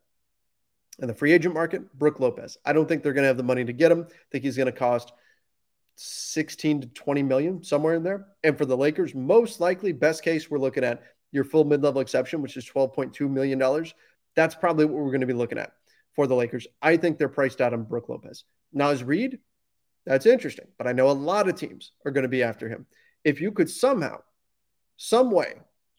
[0.99, 2.57] In the free agent market, Brook Lopez.
[2.65, 4.07] I don't think they're going to have the money to get him.
[4.09, 5.11] I think he's going to cost
[5.95, 8.27] 16 to 20 million, somewhere in there.
[8.43, 12.01] And for the Lakers, most likely, best case, we're looking at your full mid level
[12.01, 13.85] exception, which is $12.2 million.
[14.35, 15.73] That's probably what we're going to be looking at
[16.15, 16.67] for the Lakers.
[16.81, 18.43] I think they're priced out on Brook Lopez.
[18.73, 19.39] Naz Reid,
[20.05, 22.85] that's interesting, but I know a lot of teams are going to be after him.
[23.23, 24.21] If you could somehow,
[25.03, 25.55] some way,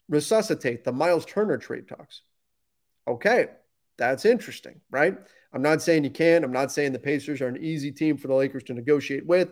[0.07, 2.21] resuscitate the Miles Turner trade talks,
[3.05, 3.47] okay,
[3.97, 5.17] that's interesting, right?
[5.51, 6.45] I'm not saying you can.
[6.45, 9.51] I'm not saying the Pacers are an easy team for the Lakers to negotiate with.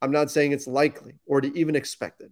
[0.00, 2.30] I'm not saying it's likely or to even expect it.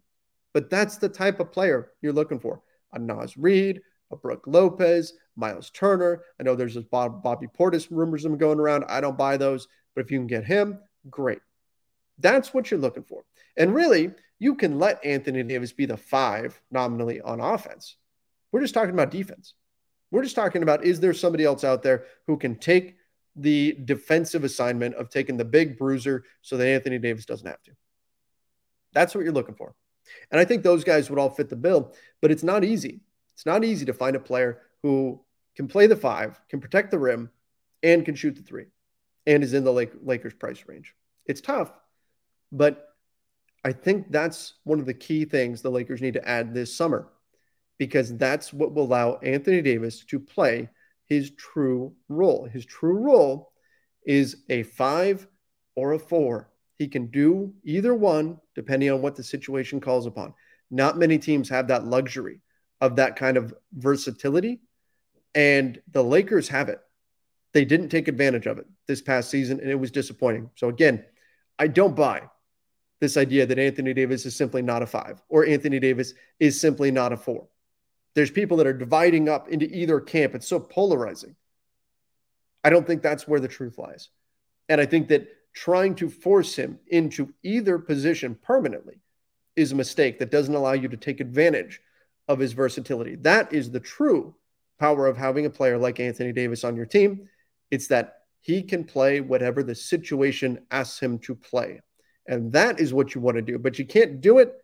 [0.54, 2.62] But that's the type of player you're looking for.
[2.92, 3.80] A Naz Reid,
[4.12, 6.22] a Brook Lopez, Miles Turner.
[6.38, 8.85] I know there's this Bob, Bobby Portis rumors going around.
[8.88, 10.78] I don't buy those, but if you can get him,
[11.11, 11.40] great.
[12.20, 13.24] That's what you're looking for.
[13.56, 17.96] And really, you can let Anthony Davis be the five nominally on offense.
[18.52, 19.54] We're just talking about defense.
[20.11, 22.96] We're just talking about is there somebody else out there who can take
[23.37, 27.72] the defensive assignment of taking the big bruiser so that Anthony Davis doesn't have to?
[28.92, 29.74] That's what you're looking for.
[30.30, 33.00] And I think those guys would all fit the bill, but it's not easy.
[33.35, 35.20] It's not easy to find a player who
[35.54, 37.30] can play the five, can protect the rim,
[37.83, 38.66] and can shoot the three,
[39.26, 40.94] and is in the Lakers price range.
[41.26, 41.72] It's tough,
[42.52, 42.88] but
[43.64, 47.08] I think that's one of the key things the Lakers need to add this summer
[47.78, 50.68] because that's what will allow Anthony Davis to play
[51.06, 52.44] his true role.
[52.44, 53.52] His true role
[54.06, 55.26] is a five
[55.74, 56.50] or a four.
[56.78, 60.34] He can do either one depending on what the situation calls upon.
[60.70, 62.40] Not many teams have that luxury
[62.80, 64.60] of that kind of versatility,
[65.34, 66.80] and the Lakers have it.
[67.52, 70.50] They didn't take advantage of it this past season, and it was disappointing.
[70.54, 71.04] So, again,
[71.58, 72.22] I don't buy
[73.00, 76.90] this idea that Anthony Davis is simply not a five or Anthony Davis is simply
[76.90, 77.48] not a four.
[78.14, 80.34] There's people that are dividing up into either camp.
[80.34, 81.36] It's so polarizing.
[82.62, 84.10] I don't think that's where the truth lies.
[84.68, 89.00] And I think that trying to force him into either position permanently
[89.56, 91.80] is a mistake that doesn't allow you to take advantage
[92.28, 93.16] of his versatility.
[93.16, 94.34] That is the true
[94.78, 97.28] power of having a player like Anthony Davis on your team.
[97.70, 101.80] It's that he can play whatever the situation asks him to play.
[102.31, 103.59] And that is what you want to do.
[103.59, 104.55] But you can't do it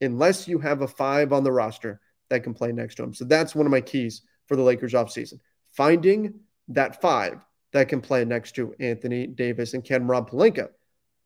[0.00, 2.00] unless you have a five on the roster
[2.30, 3.12] that can play next to him.
[3.12, 5.38] So that's one of my keys for the Lakers offseason.
[5.68, 10.70] Finding that five that can play next to Anthony Davis and can Rob Pelinka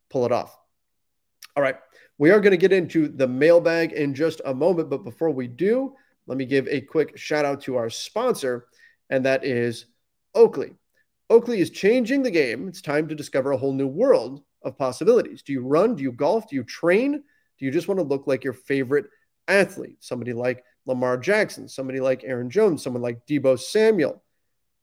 [0.09, 0.59] pull it off.
[1.55, 1.77] All right.
[2.17, 4.89] We are going to get into the mailbag in just a moment.
[4.89, 5.95] But before we do,
[6.27, 8.67] let me give a quick shout out to our sponsor,
[9.09, 9.85] and that is
[10.33, 10.73] Oakley.
[11.29, 12.67] Oakley is changing the game.
[12.67, 15.41] It's time to discover a whole new world of possibilities.
[15.43, 15.95] Do you run?
[15.95, 16.49] Do you golf?
[16.49, 17.23] Do you train?
[17.57, 19.05] Do you just want to look like your favorite
[19.47, 19.97] athlete?
[20.01, 24.21] Somebody like Lamar Jackson, somebody like Aaron Jones, someone like Deebo Samuel,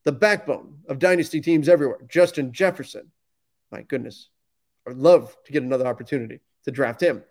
[0.05, 3.11] the backbone of dynasty teams everywhere, Justin Jefferson.
[3.71, 4.31] My goodness,
[4.89, 7.23] I'd love to get another opportunity to draft him,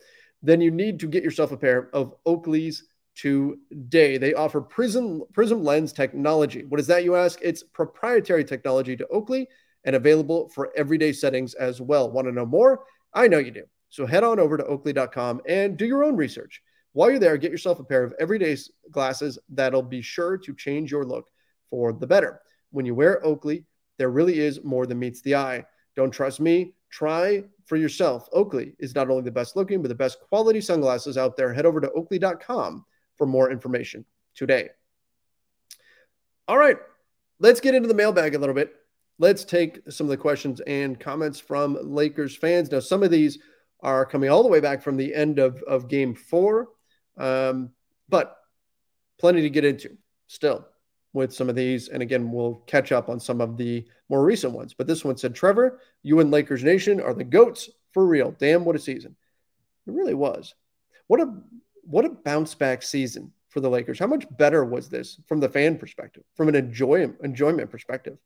[0.41, 2.83] then you need to get yourself a pair of Oakley's
[3.15, 4.17] today.
[4.17, 6.63] They offer Prizm Prizm Lens technology.
[6.65, 7.39] What is that, you ask?
[7.41, 9.47] It's proprietary technology to Oakley
[9.85, 12.09] and available for everyday settings as well.
[12.11, 12.83] Want to know more?
[13.13, 13.63] I know you do.
[13.89, 16.61] So head on over to oakley.com and do your own research.
[16.93, 18.57] While you're there, get yourself a pair of everyday
[18.91, 21.29] glasses that'll be sure to change your look
[21.69, 22.41] for the better.
[22.71, 23.65] When you wear Oakley,
[23.97, 25.65] there really is more than meets the eye.
[25.95, 26.73] Don't trust me?
[26.89, 28.27] Try for yourself.
[28.33, 31.53] Oakley is not only the best looking, but the best quality sunglasses out there.
[31.53, 34.05] Head over to oakley.com for more information
[34.35, 34.69] today.
[36.47, 36.77] All right,
[37.39, 38.73] let's get into the mailbag a little bit.
[39.21, 42.71] Let's take some of the questions and comments from Lakers fans.
[42.71, 43.37] Now, some of these
[43.81, 46.69] are coming all the way back from the end of, of game four.
[47.17, 47.69] Um,
[48.09, 48.35] but
[49.19, 49.95] plenty to get into
[50.25, 50.65] still
[51.13, 51.89] with some of these.
[51.89, 54.73] And again, we'll catch up on some of the more recent ones.
[54.73, 58.31] But this one said, Trevor, you and Lakers Nation are the GOATs for real.
[58.39, 59.15] Damn, what a season.
[59.85, 60.55] It really was.
[61.05, 61.31] What a
[61.83, 63.99] what a bounce back season for the Lakers.
[63.99, 68.17] How much better was this from the fan perspective, from an enjoy, enjoyment perspective,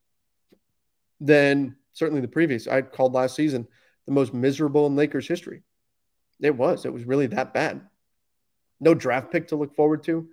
[1.20, 2.68] than certainly the previous?
[2.68, 3.68] I called last season
[4.06, 5.64] the most miserable in Lakers history.
[6.42, 6.86] It was.
[6.86, 7.82] It was really that bad
[8.80, 10.28] no draft pick to look forward to,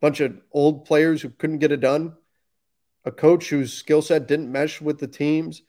[0.00, 2.14] bunch of old players who couldn't get it done,
[3.04, 5.62] a coach whose skill set didn't mesh with the teams,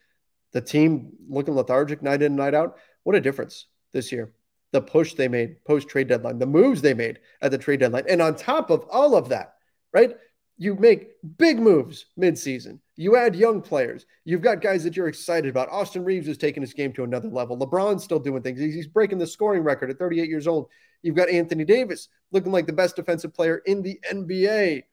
[0.51, 2.77] the team looking lethargic night in, night out.
[3.03, 4.33] What a difference this year.
[4.71, 8.05] The push they made post trade deadline, the moves they made at the trade deadline.
[8.09, 9.55] And on top of all of that,
[9.93, 10.15] right?
[10.57, 12.79] You make big moves midseason.
[12.95, 14.05] You add young players.
[14.25, 15.69] You've got guys that you're excited about.
[15.69, 17.57] Austin Reaves is taking his game to another level.
[17.57, 18.59] LeBron's still doing things.
[18.59, 20.67] He's breaking the scoring record at 38 years old.
[21.01, 24.83] You've got Anthony Davis looking like the best defensive player in the NBA.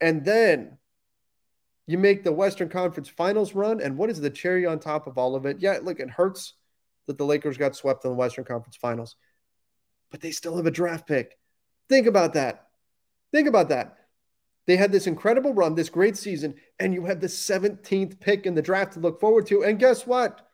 [0.00, 0.76] And then
[1.86, 3.80] you make the Western Conference Finals run.
[3.80, 5.56] And what is the cherry on top of all of it?
[5.60, 6.52] Yeah, look, it hurts
[7.06, 9.16] that the Lakers got swept in the Western Conference Finals,
[10.10, 11.38] but they still have a draft pick.
[11.88, 12.66] Think about that.
[13.32, 13.96] Think about that.
[14.68, 18.54] They had this incredible run, this great season, and you have the 17th pick in
[18.54, 19.64] the draft to look forward to.
[19.64, 20.46] And guess what?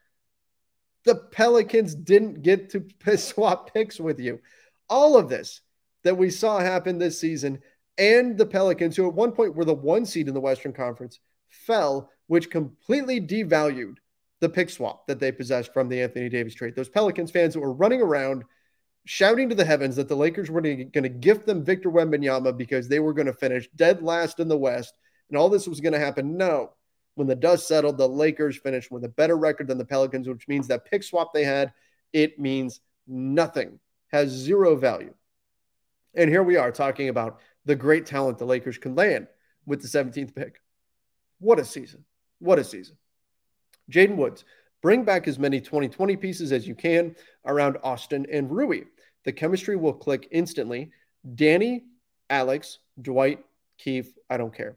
[1.05, 4.39] The Pelicans didn't get to swap picks with you.
[4.89, 5.63] All of this
[6.05, 7.61] that we saw happen this season,
[7.99, 11.19] and the Pelicans, who at one point were the one seed in the Western Conference,
[11.49, 13.97] fell, which completely devalued
[14.39, 16.77] the pick swap that they possessed from the Anthony Davis trade.
[16.77, 18.45] Those Pelicans fans that were running around
[19.07, 22.89] shouting to the heavens that the Lakers were going to gift them Victor Wembanyama because
[22.89, 24.95] they were going to finish dead last in the West
[25.29, 26.37] and all this was going to happen.
[26.37, 26.71] No.
[27.15, 30.49] When the dust settled, the Lakers finished with a better record than the Pelicans, which
[30.49, 31.73] means that pick swap they had,
[32.13, 33.79] it means nothing,
[34.09, 35.15] has zero value.
[36.15, 39.29] And here we are talking about the great talent the Lakers can land
[39.67, 40.61] with the 17th pick.
[41.39, 42.05] What a season.
[42.39, 42.97] What a season.
[43.91, 44.45] Jaden Woods,
[44.83, 48.83] bring back as many 2020 pieces as you can around Austin and Rui.
[49.25, 50.91] The chemistry will click instantly.
[51.35, 51.85] Danny,
[52.31, 53.41] Alex, Dwight,
[53.79, 54.77] Keith, I don't care.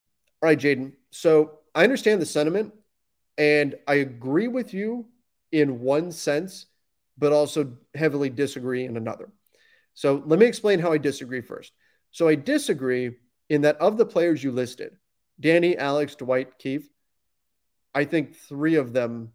[0.41, 0.93] All right, Jaden.
[1.11, 2.73] So I understand the sentiment
[3.37, 5.05] and I agree with you
[5.51, 6.65] in one sense,
[7.17, 9.29] but also heavily disagree in another.
[9.93, 11.73] So let me explain how I disagree first.
[12.11, 13.11] So I disagree
[13.49, 14.95] in that of the players you listed,
[15.39, 16.89] Danny, Alex, Dwight, Keith,
[17.93, 19.31] I think three of them,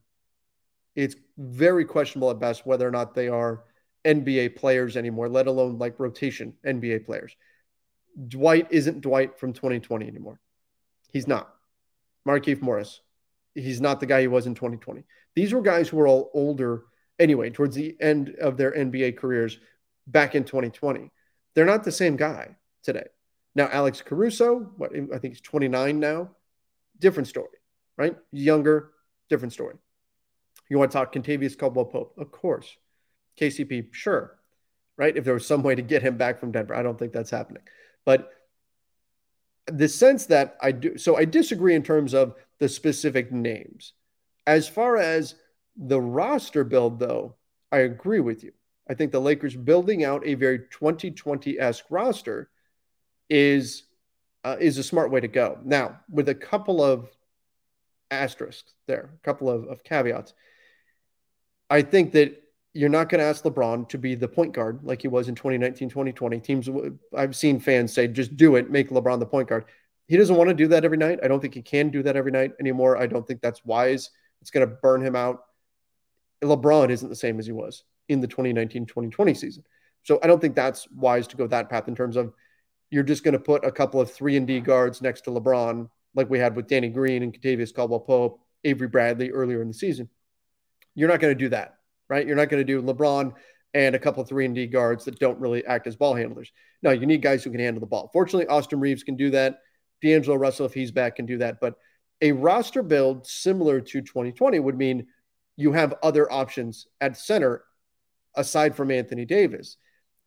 [0.94, 3.64] it's very questionable at best whether or not they are
[4.04, 7.36] NBA players anymore, let alone like rotation NBA players.
[8.28, 10.40] Dwight isn't Dwight from 2020 anymore.
[11.16, 11.50] He's not.
[12.28, 13.00] Markieff Morris,
[13.54, 15.02] he's not the guy he was in 2020.
[15.34, 16.82] These were guys who were all older
[17.18, 19.58] anyway, towards the end of their NBA careers
[20.06, 21.10] back in 2020.
[21.54, 23.06] They're not the same guy today.
[23.54, 26.32] Now, Alex Caruso, what I think he's 29 now,
[26.98, 27.56] different story,
[27.96, 28.14] right?
[28.30, 28.90] Younger,
[29.30, 29.76] different story.
[30.68, 32.12] You want to talk Kentavious Caldwell Pope?
[32.18, 32.76] Of course.
[33.40, 34.36] KCP, sure.
[34.98, 35.16] Right?
[35.16, 37.30] If there was some way to get him back from Denver, I don't think that's
[37.30, 37.62] happening.
[38.04, 38.30] But
[39.66, 43.92] the sense that I do, so I disagree in terms of the specific names.
[44.46, 45.34] As far as
[45.76, 47.34] the roster build, though,
[47.72, 48.52] I agree with you.
[48.88, 52.48] I think the Lakers building out a very 2020 esque roster
[53.28, 53.84] is
[54.44, 55.58] uh, is a smart way to go.
[55.64, 57.08] Now, with a couple of
[58.10, 60.32] asterisks there, a couple of, of caveats.
[61.68, 62.42] I think that
[62.76, 65.34] you're not going to ask LeBron to be the point guard like he was in
[65.34, 66.40] 2019, 2020.
[66.40, 66.68] Teams,
[67.16, 69.64] I've seen fans say, just do it, make LeBron the point guard.
[70.08, 71.18] He doesn't want to do that every night.
[71.22, 72.98] I don't think he can do that every night anymore.
[72.98, 74.10] I don't think that's wise.
[74.42, 75.44] It's going to burn him out.
[76.44, 79.64] LeBron isn't the same as he was in the 2019 2020 season.
[80.02, 82.32] So I don't think that's wise to go that path in terms of
[82.90, 85.88] you're just going to put a couple of 3 and D guards next to LeBron
[86.14, 89.74] like we had with Danny Green and Kentavious Caldwell Pope, Avery Bradley earlier in the
[89.74, 90.08] season.
[90.94, 91.75] You're not going to do that,
[92.08, 92.26] right?
[92.26, 93.32] You're not going to do LeBron
[93.74, 96.50] and a couple of 3 and D guards that don't really act as ball handlers.
[96.82, 98.10] No, you need guys who can handle the ball.
[98.12, 99.60] Fortunately, Austin Reaves can do that.
[100.02, 101.58] D'Angelo Russell, if he's back, can do that.
[101.60, 101.74] But
[102.20, 105.06] a roster build similar to 2020 would mean
[105.56, 107.64] you have other options at center
[108.34, 109.76] aside from Anthony Davis.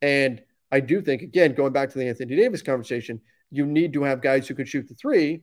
[0.01, 3.21] And I do think, again, going back to the Anthony Davis conversation,
[3.51, 5.41] you need to have guys who can shoot the three.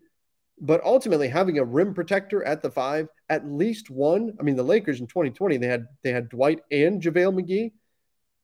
[0.59, 4.35] But ultimately, having a rim protector at the five, at least one.
[4.41, 7.73] I mean, the Lakers in 2020, they had they had Dwight and JaVale McGee.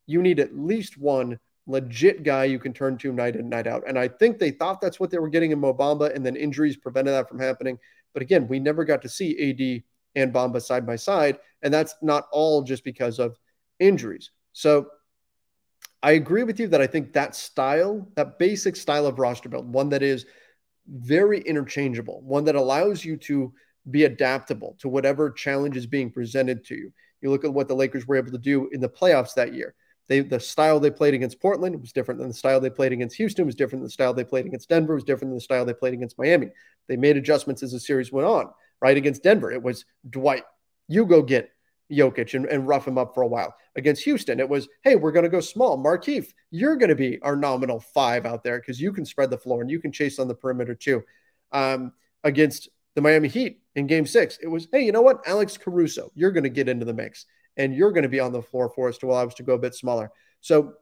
[0.06, 3.84] You need at least one legit guy you can turn to night in, night out.
[3.86, 6.36] And I think they thought that's what they were getting in Mo Bamba, and then
[6.36, 7.78] injuries prevented that from happening.
[8.12, 9.82] But again, we never got to see AD
[10.14, 11.38] and Bamba side by side.
[11.62, 13.38] And that's not all just because of
[13.78, 14.30] injuries.
[14.52, 14.88] So
[16.02, 19.72] I agree with you that I think that style, that basic style of roster build,
[19.72, 20.26] one that is
[20.88, 23.52] very interchangeable, one that allows you to
[23.90, 26.92] be adaptable to whatever challenge is being presented to you.
[27.20, 29.74] You look at what the Lakers were able to do in the playoffs that year.
[30.08, 33.16] They, the style they played against Portland was different than the style they played against
[33.16, 35.64] Houston, was different than the style they played against Denver, was different than the style
[35.64, 36.48] they played against Miami.
[36.88, 38.50] They made adjustments as the series went on
[38.82, 38.96] right?
[38.96, 40.42] Against Denver, it was Dwight,
[40.88, 41.48] you go get
[41.92, 43.54] Jokic and, and rough him up for a while.
[43.76, 45.78] Against Houston, it was, hey, we're going to go small.
[45.78, 49.38] Markieff, you're going to be our nominal five out there because you can spread the
[49.38, 51.02] floor and you can chase on the perimeter too.
[51.52, 51.92] Um,
[52.24, 55.26] against the Miami Heat in game six, it was, hey, you know what?
[55.26, 57.26] Alex Caruso, you're going to get into the mix
[57.56, 59.54] and you're going to be on the floor for us to allow us to go
[59.54, 60.10] a bit smaller.
[60.40, 60.74] So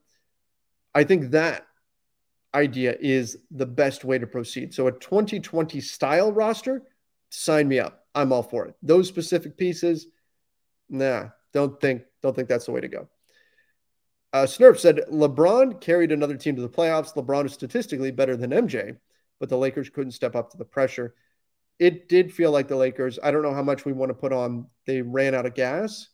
[0.94, 1.66] I think that
[2.54, 4.74] idea is the best way to proceed.
[4.74, 6.82] So a 2020 style roster
[7.30, 8.06] sign me up.
[8.14, 8.74] I'm all for it.
[8.82, 10.06] Those specific pieces,
[10.90, 13.08] nah, don't think don't think that's the way to go.
[14.32, 17.14] Uh, Snurf said LeBron carried another team to the playoffs.
[17.14, 18.96] LeBron is statistically better than MJ,
[19.40, 21.14] but the Lakers couldn't step up to the pressure.
[21.78, 23.18] It did feel like the Lakers.
[23.22, 24.66] I don't know how much we want to put on.
[24.86, 26.08] They ran out of gas.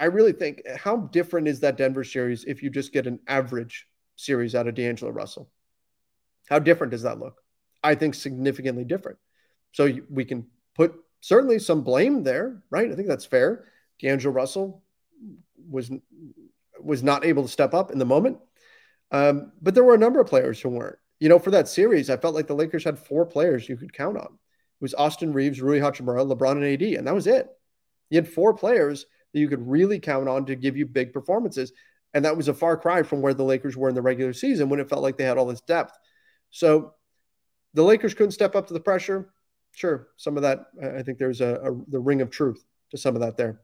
[0.00, 3.86] I really think how different is that Denver series if you just get an average
[4.16, 5.50] series out of D'Angelo Russell?
[6.48, 7.42] How different does that look?
[7.82, 9.18] I think significantly different.
[9.72, 12.90] So we can put certainly some blame there, right?
[12.90, 13.66] I think that's fair.
[14.00, 14.82] D'Angelo Russell
[15.70, 15.90] was
[16.80, 18.38] was not able to step up in the moment,
[19.10, 20.98] um, but there were a number of players who weren't.
[21.18, 23.92] You know, for that series, I felt like the Lakers had four players you could
[23.92, 24.26] count on.
[24.26, 27.48] It was Austin Reaves, Rui Hachimura, LeBron, and AD, and that was it.
[28.10, 31.72] You had four players that you could really count on to give you big performances,
[32.14, 34.68] and that was a far cry from where the Lakers were in the regular season
[34.68, 35.98] when it felt like they had all this depth.
[36.50, 36.94] So
[37.74, 39.32] the Lakers couldn't step up to the pressure
[39.78, 43.14] sure, some of that, I think there's a, a, the ring of truth to some
[43.14, 43.60] of that there.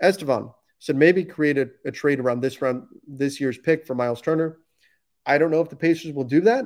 [0.00, 4.20] Estevan said maybe create a, a trade around this round, this year's pick for Miles
[4.20, 4.58] Turner.
[5.24, 6.64] I don't know if the Pacers will do that.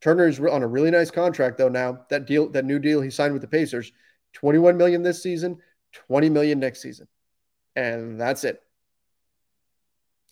[0.00, 2.04] Turner is on a really nice contract though now.
[2.10, 3.92] That deal, that new deal he signed with the Pacers,
[4.34, 5.58] 21 million this season,
[5.92, 7.08] 20 million next season.
[7.74, 8.62] And that's it.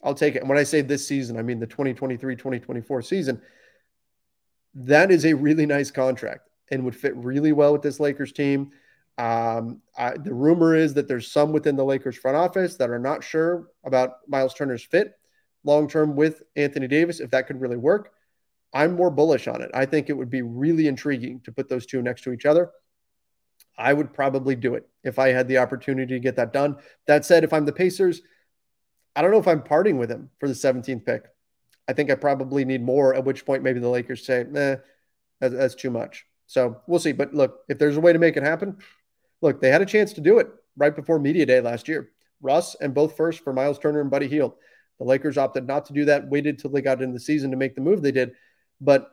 [0.03, 0.41] I'll take it.
[0.41, 3.41] And when I say this season, I mean the 2023-2024 season.
[4.75, 8.73] That is a really nice contract and would fit really well with this Lakers team.
[9.17, 12.99] Um, I, the rumor is that there's some within the Lakers front office that are
[12.99, 15.15] not sure about Miles Turner's fit
[15.65, 18.13] long term with Anthony Davis, if that could really work.
[18.73, 19.71] I'm more bullish on it.
[19.73, 22.71] I think it would be really intriguing to put those two next to each other.
[23.79, 26.77] I would probably do it if I had the opportunity to get that done.
[27.07, 28.23] That said, if I'm the Pacers,
[29.17, 31.25] I don't know if I'm parting with him for the 17th pick.
[31.89, 34.77] I think I probably need more, at which point maybe the Lakers say, eh,
[35.41, 36.27] that's, that's too much.
[36.47, 37.13] So we'll see.
[37.13, 38.79] But look, if there's a way to make it happen,
[39.41, 42.11] look, they had a chance to do it right before Media Day last year.
[42.41, 44.55] Russ and both first for Miles Turner and Buddy Hield.
[44.99, 47.57] The Lakers opted not to do that, waited till they got into the season to
[47.57, 48.33] make the move they did.
[48.81, 49.11] But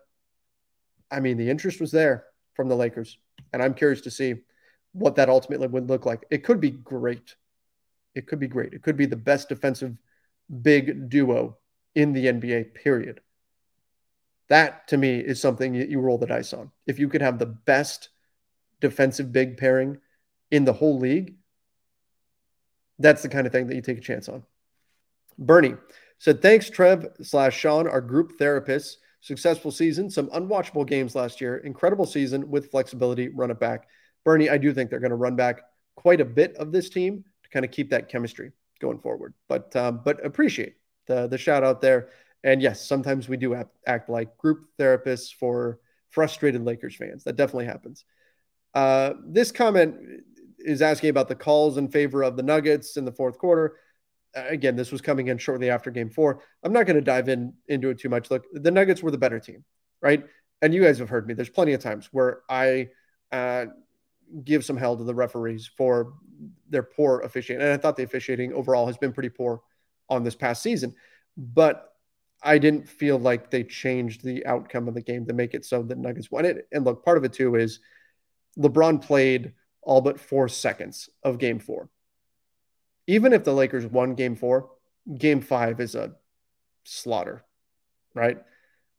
[1.09, 3.17] I mean, the interest was there from the Lakers.
[3.53, 4.35] And I'm curious to see
[4.93, 6.25] what that ultimately would look like.
[6.29, 7.35] It could be great.
[8.15, 8.73] It could be great.
[8.73, 9.97] It could be the best defensive
[10.61, 11.57] big duo
[11.95, 13.21] in the NBA, period.
[14.49, 16.71] That to me is something you roll the dice on.
[16.85, 18.09] If you could have the best
[18.81, 19.97] defensive big pairing
[20.51, 21.35] in the whole league,
[22.99, 24.43] that's the kind of thing that you take a chance on.
[25.37, 25.75] Bernie
[26.19, 28.95] said, Thanks, Trev slash Sean, our group therapists.
[29.23, 31.57] Successful season, some unwatchable games last year.
[31.57, 33.29] Incredible season with flexibility.
[33.29, 33.87] Run it back.
[34.23, 35.61] Bernie, I do think they're going to run back
[35.95, 39.35] quite a bit of this team to kind of keep that chemistry going forward.
[39.47, 40.75] But um, but appreciate
[41.05, 42.09] the the shout out there.
[42.43, 45.79] And yes, sometimes we do act, act like group therapists for
[46.09, 47.23] frustrated Lakers fans.
[47.23, 48.03] That definitely happens.
[48.73, 49.95] Uh, this comment
[50.65, 53.75] is asking about the calls in favor of the Nuggets in the fourth quarter
[54.33, 56.41] again, this was coming in shortly after game four.
[56.63, 58.31] I'm not going to dive in into it too much.
[58.31, 59.63] Look, the Nuggets were the better team,
[60.01, 60.25] right?
[60.61, 61.33] And you guys have heard me.
[61.33, 62.89] There's plenty of times where I
[63.31, 63.65] uh,
[64.43, 66.13] give some hell to the referees for
[66.69, 67.65] their poor officiating.
[67.65, 69.61] And I thought the officiating overall has been pretty poor
[70.09, 70.95] on this past season.
[71.37, 71.93] But
[72.43, 75.83] I didn't feel like they changed the outcome of the game to make it so
[75.83, 76.67] that Nuggets won it.
[76.71, 77.79] And look, part of it too is
[78.57, 81.89] LeBron played all but four seconds of game four
[83.07, 84.69] even if the Lakers won game four,
[85.17, 86.13] game five is a
[86.83, 87.43] slaughter,
[88.13, 88.37] right?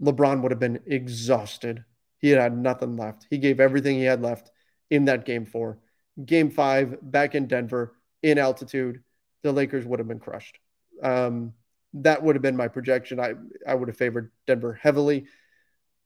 [0.03, 1.85] LeBron would have been exhausted.
[2.19, 3.27] He had, had nothing left.
[3.31, 4.51] He gave everything he had left
[4.91, 5.79] in that game four.
[6.25, 9.03] Game five, back in Denver, in altitude,
[9.43, 10.59] the Lakers would have been crushed.
[11.03, 11.55] Um,
[11.95, 13.19] that would have been my projection.
[13.19, 13.33] I,
[13.67, 15.27] I would have favored Denver heavily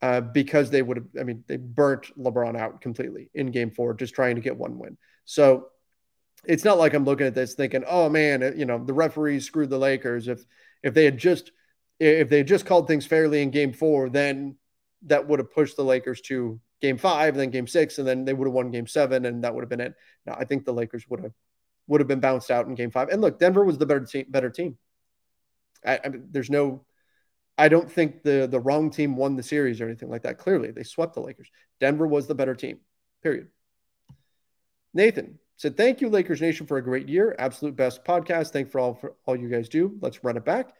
[0.03, 3.95] uh, because they would have, I mean, they burnt LeBron out completely in game four,
[3.95, 4.99] just trying to get one win.
[5.25, 5.69] So
[6.45, 9.71] it's not like I'm looking at this thinking, oh man, you know, the referees screwed
[9.71, 10.29] the Lakers.
[10.29, 10.45] If
[10.83, 11.51] if they had just
[11.99, 14.57] if they had just called things fairly in game four, then
[15.07, 18.35] that would have pushed the Lakers to game five, then game six, and then they
[18.35, 19.95] would have won game seven, and that would have been it.
[20.27, 21.33] Now I think the Lakers would have
[21.89, 23.09] would have been bounced out in game five.
[23.09, 24.77] And look, Denver was the better team better team.
[25.85, 26.85] I, I mean, there's no
[27.59, 30.39] I don't think the the wrong team won the series or anything like that.
[30.39, 31.51] Clearly, they swept the Lakers.
[31.81, 32.79] Denver was the better team.
[33.23, 33.49] Period.
[34.93, 37.35] Nathan, said, Thank you, Lakers Nation, for a great year.
[37.39, 38.51] Absolute best podcast.
[38.51, 39.97] Thank for all for all you guys do.
[40.01, 40.73] Let's run it back.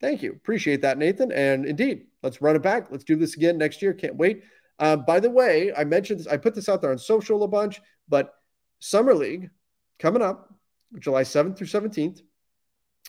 [0.00, 0.32] Thank you.
[0.32, 1.32] Appreciate that, Nathan.
[1.32, 2.90] And indeed, let's run it back.
[2.90, 3.94] Let's do this again next year.
[3.94, 4.42] Can't wait.
[4.78, 7.48] Uh, by the way, I mentioned this, I put this out there on social a
[7.48, 8.34] bunch, but
[8.80, 9.50] Summer League
[9.98, 10.52] coming up
[10.98, 12.20] July 7th through 17th.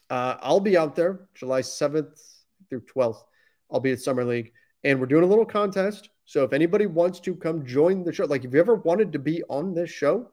[0.10, 2.22] Uh, I'll be out there July 7th
[2.70, 3.22] through 12th.
[3.72, 4.52] I'll be at Summer League
[4.84, 6.10] and we're doing a little contest.
[6.26, 9.20] So if anybody wants to come join the show, like if you ever wanted to
[9.20, 10.30] be on this show,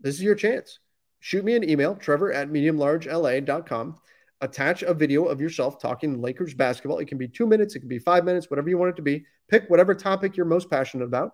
[0.00, 0.78] this is your chance.
[1.18, 3.96] Shoot me an email, trevor at mediumlargela.com.
[4.40, 6.98] Attach a video of yourself talking Lakers basketball.
[6.98, 9.02] It can be two minutes, it can be five minutes, whatever you want it to
[9.02, 9.26] be.
[9.48, 11.32] Pick whatever topic you're most passionate about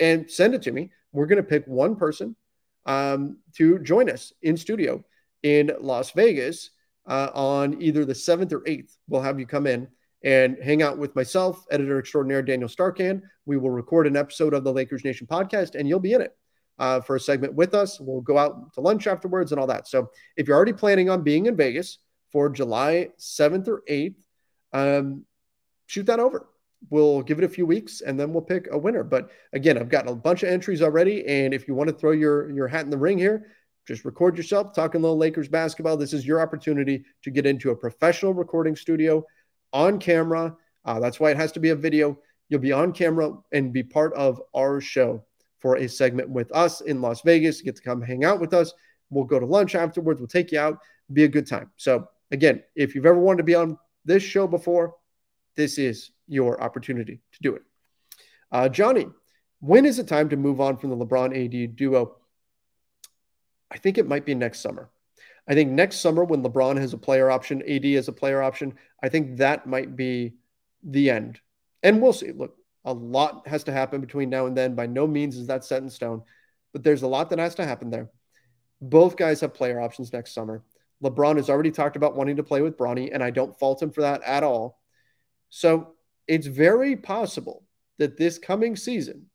[0.00, 0.90] and send it to me.
[1.12, 2.36] We're going to pick one person
[2.86, 5.02] um, to join us in studio
[5.42, 6.70] in Las Vegas
[7.06, 8.96] uh, on either the 7th or 8th.
[9.08, 9.88] We'll have you come in
[10.22, 13.20] and hang out with myself, editor extraordinaire Daniel Starkan.
[13.44, 16.34] We will record an episode of the Lakers Nation podcast and you'll be in it
[16.78, 18.00] uh, for a segment with us.
[18.00, 19.86] We'll go out to lunch afterwards and all that.
[19.86, 21.98] So if you're already planning on being in Vegas
[22.32, 24.16] for July 7th or 8th,
[24.72, 25.24] um,
[25.86, 26.48] shoot that over.
[26.90, 29.04] We'll give it a few weeks and then we'll pick a winner.
[29.04, 31.26] But again, I've got a bunch of entries already.
[31.26, 33.46] And if you want to throw your, your hat in the ring here,
[33.86, 35.96] just record yourself talking little Lakers basketball.
[35.96, 39.24] This is your opportunity to get into a professional recording studio
[39.72, 40.56] on camera.
[40.84, 42.18] Uh, that's why it has to be a video.
[42.48, 45.24] You'll be on camera and be part of our show
[45.58, 47.58] for a segment with us in Las Vegas.
[47.58, 48.72] You get to come hang out with us.
[49.10, 50.20] We'll go to lunch afterwards.
[50.20, 50.78] We'll take you out.
[51.12, 51.70] Be a good time.
[51.76, 54.94] So, again, if you've ever wanted to be on this show before,
[55.56, 57.62] this is your opportunity to do it.
[58.50, 59.06] Uh, Johnny,
[59.60, 62.16] when is it time to move on from the LeBron AD duo?
[63.70, 64.90] I think it might be next summer.
[65.46, 68.74] I think next summer, when LeBron has a player option, AD has a player option,
[69.02, 70.34] I think that might be
[70.82, 71.40] the end.
[71.82, 72.32] And we'll see.
[72.32, 74.74] Look, a lot has to happen between now and then.
[74.74, 76.22] By no means is that set in stone,
[76.72, 78.10] but there's a lot that has to happen there.
[78.80, 80.62] Both guys have player options next summer.
[81.02, 83.90] LeBron has already talked about wanting to play with Bronny, and I don't fault him
[83.90, 84.80] for that at all.
[85.50, 85.94] So
[86.26, 87.64] it's very possible
[87.98, 89.26] that this coming season,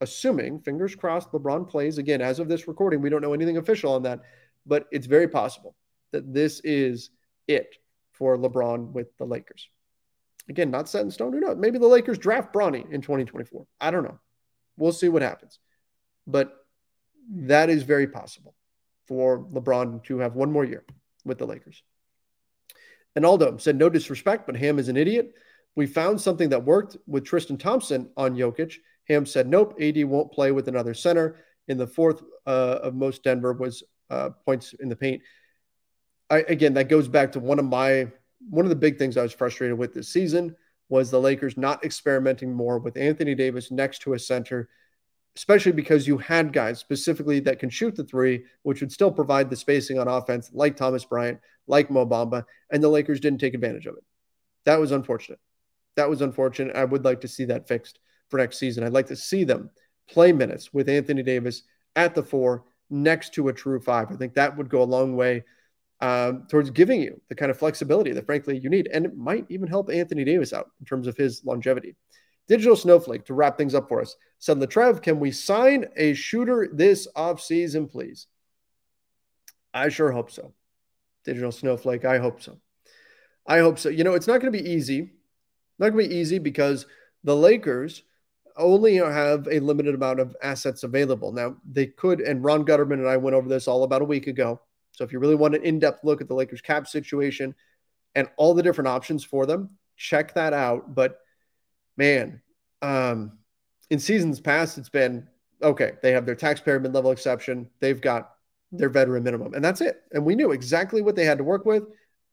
[0.00, 3.92] assuming, fingers crossed, LeBron plays again, as of this recording, we don't know anything official
[3.92, 4.20] on that,
[4.66, 5.74] but it's very possible
[6.12, 7.10] that this is
[7.46, 7.76] it
[8.12, 9.68] for LeBron with the Lakers.
[10.48, 11.32] Again, not set in stone.
[11.32, 11.56] Who knows?
[11.58, 13.66] Maybe the Lakers draft Bronny in 2024.
[13.80, 14.18] I don't know.
[14.76, 15.58] We'll see what happens.
[16.26, 16.52] But
[17.30, 18.54] that is very possible
[19.06, 20.84] for LeBron to have one more year
[21.24, 21.82] with the Lakers.
[23.16, 25.34] And Aldo said, no disrespect, but Ham is an idiot.
[25.74, 28.74] We found something that worked with Tristan Thompson on Jokic.
[29.08, 31.36] Ham said, nope, AD won't play with another center.
[31.68, 35.22] In the fourth uh, of most Denver was uh, points in the paint.
[36.30, 38.08] I, again, that goes back to one of my
[38.48, 40.54] one of the big things I was frustrated with this season
[40.88, 44.68] was the Lakers not experimenting more with Anthony Davis next to a center,
[45.36, 49.50] especially because you had guys specifically that can shoot the three, which would still provide
[49.50, 53.54] the spacing on offense, like Thomas Bryant, like Mo Bamba, and the Lakers didn't take
[53.54, 54.04] advantage of it.
[54.64, 55.40] That was unfortunate.
[55.96, 56.76] That was unfortunate.
[56.76, 57.98] I would like to see that fixed
[58.28, 58.84] for next season.
[58.84, 59.70] I'd like to see them
[60.08, 61.62] play minutes with Anthony Davis
[61.96, 64.10] at the four next to a true five.
[64.10, 65.44] I think that would go a long way
[66.00, 68.88] um, towards giving you the kind of flexibility that, frankly, you need.
[68.92, 71.96] And it might even help Anthony Davis out in terms of his longevity.
[72.46, 76.68] Digital Snowflake, to wrap things up for us, said, Latrell, can we sign a shooter
[76.72, 78.26] this offseason, please?
[79.74, 80.54] I sure hope so.
[81.24, 82.58] Digital Snowflake, I hope so.
[83.46, 83.90] I hope so.
[83.90, 85.10] You know, it's not going to be easy.
[85.78, 86.86] Not going to be easy because
[87.24, 88.02] the Lakers
[88.58, 91.32] only have a limited amount of assets available.
[91.32, 94.26] Now, they could, and Ron Gutterman and I went over this all about a week
[94.26, 94.60] ago.
[94.92, 97.54] So if you really want an in-depth look at the Lakers cap situation
[98.14, 100.94] and all the different options for them, check that out.
[100.94, 101.18] But
[101.96, 102.42] man,
[102.82, 103.38] um,
[103.90, 105.28] in seasons past, it's been
[105.62, 105.92] okay.
[106.02, 107.70] They have their taxpayer mid-level exception.
[107.80, 108.32] They've got
[108.72, 110.02] their veteran minimum, and that's it.
[110.12, 111.84] And we knew exactly what they had to work with,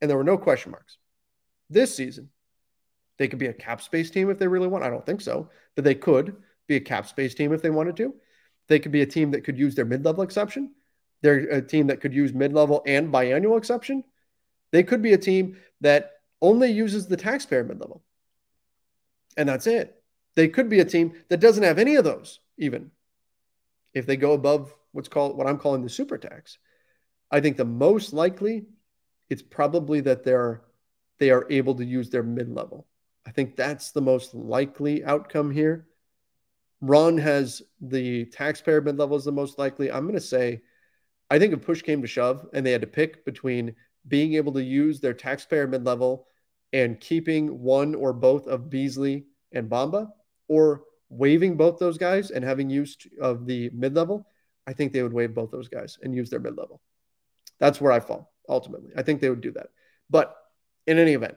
[0.02, 0.98] and there were no question marks.
[1.70, 2.30] This season,
[3.18, 4.84] they could be a cap space team if they really want.
[4.84, 6.36] I don't think so, but they could
[6.68, 8.14] be a cap space team if they wanted to.
[8.68, 10.72] They could be a team that could use their mid-level exception.
[11.22, 14.04] They're a team that could use mid level and biannual exception.
[14.72, 16.12] They could be a team that
[16.42, 18.04] only uses the taxpayer mid level.
[19.38, 20.02] And that's it.
[20.36, 22.92] They could be a team that doesn't have any of those, even
[23.94, 26.58] if they go above what's called what I'm calling the super tax.
[27.32, 28.66] I think the most likely
[29.30, 30.62] it's probably that they're
[31.18, 32.86] they are able to use their mid level.
[33.26, 35.88] I think that's the most likely outcome here.
[36.82, 39.92] Ron has the taxpayer mid level is the most likely.
[39.92, 40.62] I'm going to say
[41.30, 43.76] I think if push came to shove and they had to pick between
[44.08, 46.28] being able to use their taxpayer mid level
[46.74, 50.10] and keeping one or both of Beasley and Bamba,
[50.48, 54.28] or waiving both those guys and having use of the mid level,
[54.68, 56.82] I think they would waive both those guys and use their mid level.
[57.60, 58.92] That's where I fall ultimately.
[58.96, 59.68] I think they would do that.
[60.10, 60.36] But
[60.86, 61.36] in any event,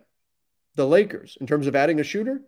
[0.78, 2.40] the Lakers, in terms of adding a shooter,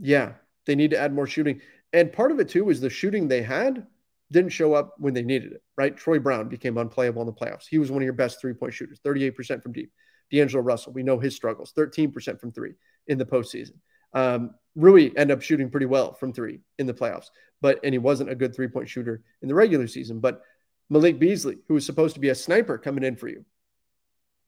[0.00, 0.32] yeah,
[0.64, 1.60] they need to add more shooting.
[1.92, 3.86] And part of it too is the shooting they had
[4.32, 5.94] didn't show up when they needed it, right?
[5.94, 7.66] Troy Brown became unplayable in the playoffs.
[7.68, 9.92] He was one of your best three point shooters, 38% from deep.
[10.32, 12.72] D'Angelo Russell, we know his struggles, 13% from three
[13.06, 13.74] in the postseason.
[14.14, 17.26] Um, Rui ended up shooting pretty well from three in the playoffs,
[17.60, 20.20] but and he wasn't a good three point shooter in the regular season.
[20.20, 20.40] But
[20.88, 23.44] Malik Beasley, who was supposed to be a sniper coming in for you,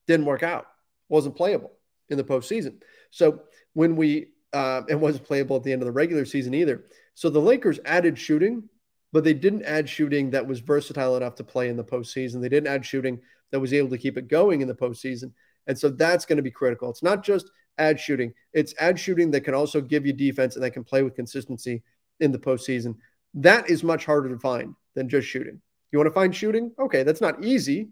[0.07, 0.67] didn't work out,
[1.11, 1.73] wasn't playable
[2.09, 2.81] in the postseason.
[3.11, 3.41] So
[3.75, 6.85] when we uh, and wasn't playable at the end of the regular season either.
[7.15, 8.69] So the Lakers added shooting
[9.17, 12.43] but they didn't add shooting that was versatile enough to play in the postseason.
[12.43, 13.19] They didn't add shooting
[13.51, 15.33] that was able to keep it going in the postseason.
[15.67, 16.91] And so that's going to be critical.
[16.91, 20.63] It's not just add shooting, it's add shooting that can also give you defense and
[20.63, 21.83] that can play with consistency
[22.21, 22.97] in the postseason.
[23.33, 25.63] That is much harder to find than just shooting.
[25.93, 26.73] You want to find shooting?
[26.79, 27.89] Okay, that's not easy,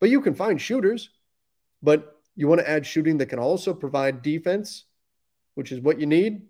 [0.00, 1.10] but you can find shooters.
[1.80, 4.84] But you want to add shooting that can also provide defense,
[5.54, 6.42] which is what you need,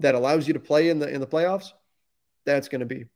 [0.00, 1.72] that allows you to play in the in the playoffs
[2.44, 3.06] that's going to be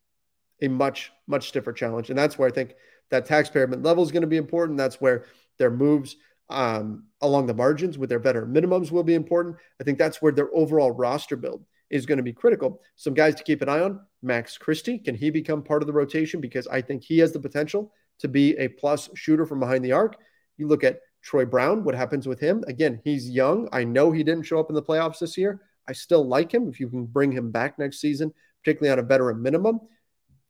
[0.61, 2.11] a much, much stiffer challenge.
[2.11, 2.74] And that's where I think
[3.11, 4.78] that taxpayer level is going to be important.
[4.78, 5.24] That's where
[5.59, 6.16] their moves
[6.51, 9.57] um, along the margins with their better minimums will be important.
[9.80, 12.80] I think that's where their overall roster build is going to be critical.
[12.97, 14.99] Some guys to keep an eye on Max Christie.
[14.99, 16.41] Can he become part of the rotation?
[16.41, 19.93] Because I think he has the potential to be a plus shooter from behind the
[19.93, 20.16] arc.
[20.57, 22.64] You look at Troy Brown, what happens with him?
[22.68, 23.68] Again, he's young.
[23.70, 25.61] I know he didn't show up in the playoffs this year.
[25.87, 26.70] I still like him.
[26.70, 28.33] If you can bring him back next season,
[28.64, 29.79] particularly on a veteran minimum.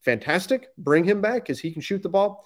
[0.05, 0.69] Fantastic.
[0.77, 2.45] Bring him back because he can shoot the ball.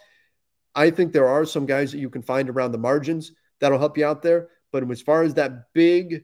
[0.73, 3.99] I think there are some guys that you can find around the margins that'll help
[3.99, 4.49] you out there.
[4.71, 6.23] But as far as that big,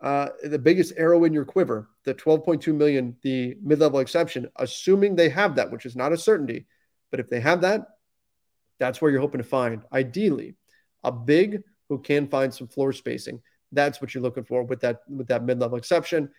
[0.00, 5.28] uh, the biggest arrow in your quiver, the 12.2 million, the mid-level exception, assuming they
[5.28, 6.64] have that, which is not a certainty,
[7.10, 7.82] but if they have that,
[8.78, 10.54] that's where you're hoping to find, ideally,
[11.04, 13.40] a big who can find some floor spacing.
[13.72, 16.30] That's what you're looking for with that with that mid-level exception.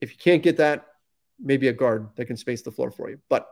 [0.00, 0.86] If you can't get that,
[1.38, 3.18] maybe a guard that can space the floor for you.
[3.28, 3.48] But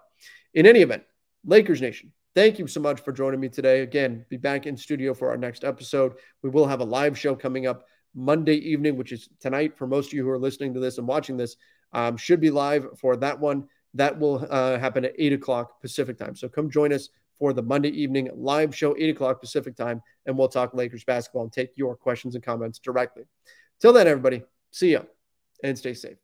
[0.54, 1.04] in any event,
[1.44, 3.80] Lakers Nation, thank you so much for joining me today.
[3.80, 6.14] Again, be back in studio for our next episode.
[6.42, 10.08] We will have a live show coming up Monday evening, which is tonight for most
[10.08, 11.56] of you who are listening to this and watching this.
[11.92, 13.68] Um, should be live for that one.
[13.94, 16.34] That will uh, happen at 8 o'clock Pacific time.
[16.34, 20.36] So come join us for the Monday evening live show, 8 o'clock Pacific time, and
[20.36, 23.24] we'll talk Lakers basketball and take your questions and comments directly.
[23.80, 25.02] Till then, everybody, see ya
[25.62, 26.21] and stay safe.